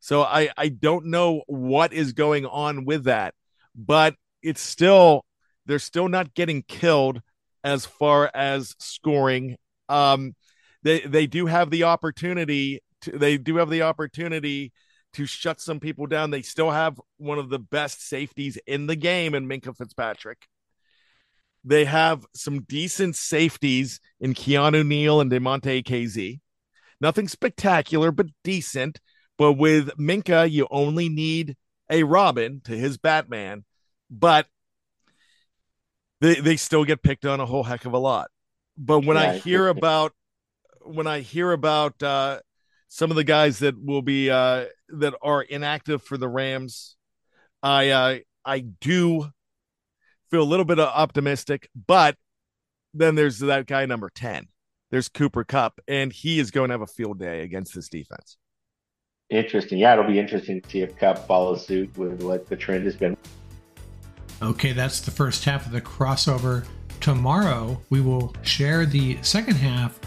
So 0.01 0.23
I 0.23 0.51
I 0.57 0.69
don't 0.69 1.07
know 1.07 1.43
what 1.47 1.93
is 1.93 2.13
going 2.15 2.47
on 2.47 2.85
with 2.85 3.05
that, 3.05 3.35
but 3.75 4.15
it's 4.43 4.61
still 4.61 5.25
they're 5.67 5.79
still 5.79 6.09
not 6.09 6.35
getting 6.35 6.63
killed 6.63 7.21
as 7.63 7.85
far 7.85 8.31
as 8.35 8.75
scoring. 8.79 9.57
Um, 9.89 10.35
they 10.83 11.01
they 11.01 11.27
do 11.27 11.47
have 11.47 11.71
the 11.71 11.85
opportunity. 11.85 12.81
To, 13.03 13.19
they 13.19 13.37
do 13.37 13.57
have 13.57 13.71
the 13.71 13.83
opportunity 13.83 14.73
to 15.15 15.27
shut 15.27 15.61
some 15.61 15.81
people 15.81 16.07
down. 16.07 16.31
They 16.31 16.43
still 16.43 16.71
have 16.71 17.01
one 17.17 17.39
of 17.39 17.49
the 17.49 17.59
best 17.59 18.07
safeties 18.07 18.59
in 18.67 18.87
the 18.87 18.97
game 18.97 19.35
in 19.35 19.49
Minkah 19.49 19.77
Fitzpatrick. 19.77 20.47
They 21.65 21.85
have 21.87 22.25
some 22.35 22.63
decent 22.63 23.17
safeties 23.17 23.99
in 24.21 24.35
Keanu 24.35 24.87
Neal 24.87 25.21
and 25.21 25.31
Damontae 25.31 25.85
Kazee. 25.85 26.41
Nothing 27.01 27.29
spectacular, 27.29 28.13
but 28.13 28.29
decent. 28.45 29.01
But 29.37 29.55
with 29.55 29.91
Minkah, 29.99 30.51
you 30.51 30.69
only 30.71 31.09
need 31.09 31.57
a 31.91 32.05
Robin 32.05 32.61
to 32.65 32.73
his 32.77 32.99
Batman, 32.99 33.65
but 34.11 34.47
they 36.21 36.37
they 36.37 36.57
still 36.57 36.85
get 36.85 37.03
picked 37.03 37.25
on 37.25 37.41
a 37.41 37.47
whole 37.47 37.65
heck 37.65 37.85
of 37.85 37.93
a 37.93 37.99
lot. 37.99 38.31
But 38.77 39.05
when 39.05 39.17
yeah, 39.17 39.31
I 39.31 39.39
hear 39.39 39.69
about 39.69 40.13
when 40.83 41.07
I 41.07 41.21
hear 41.21 41.53
about 41.53 42.03
uh, 42.03 42.41
some 42.89 43.11
of 43.11 43.17
the 43.17 43.25
guys 43.25 43.59
that 43.61 43.83
will 43.83 44.03
be 44.03 44.31
uh, 44.31 44.67
that 44.89 45.15
are 45.23 45.43
inactive 45.43 46.03
for 46.03 46.17
the 46.17 46.29
Rams, 46.29 46.97
I 47.63 47.91
uh, 47.91 48.19
I 48.45 48.61
do 48.61 49.31
feel 50.31 50.43
a 50.43 50.45
little 50.45 50.65
bit 50.65 50.79
optimistic. 50.79 51.69
But 51.87 52.17
then 52.95 53.15
there's 53.15 53.39
that 53.41 53.67
guy 53.67 53.87
number 53.87 54.11
ten. 54.15 54.49
There's 54.91 55.09
Cooper 55.09 55.45
Kupp, 55.45 55.81
and 55.89 56.13
he 56.13 56.39
is 56.39 56.51
going 56.51 56.69
to 56.69 56.75
have 56.75 56.81
a 56.81 56.87
field 56.87 57.19
day 57.19 57.43
against 57.43 57.75
this 57.75 57.89
defense. 57.89 58.37
Interesting. 59.29 59.79
Yeah, 59.79 59.95
it'll 59.95 60.05
be 60.05 60.21
interesting 60.21 60.63
to 60.63 60.71
see 60.71 60.81
if 60.83 60.97
Cup 60.97 61.27
follows 61.27 61.67
suit 61.67 61.97
with 61.99 62.23
what 62.23 62.49
the 62.49 62.57
trend 62.57 62.85
has 62.85 62.95
been. 62.95 63.17
Okay, 64.43 64.73
that's 64.73 65.01
the 65.01 65.11
first 65.11 65.45
half 65.45 65.67
of 65.67 65.73
the 65.73 65.81
crossover 65.81 66.67
Tomorrow, 67.01 67.81
we 67.91 68.01
will 68.01 68.35
share 68.43 68.85
the 68.85 69.19
second 69.23 69.55
half, 69.55 69.99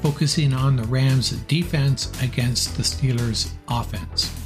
focusing 0.00 0.54
on 0.54 0.76
the 0.76 0.84
Rams' 0.84 1.30
defense 1.30 2.10
against 2.22 2.76
the 2.76 2.82
Steelers' 2.82 3.50
offense. 3.68 4.45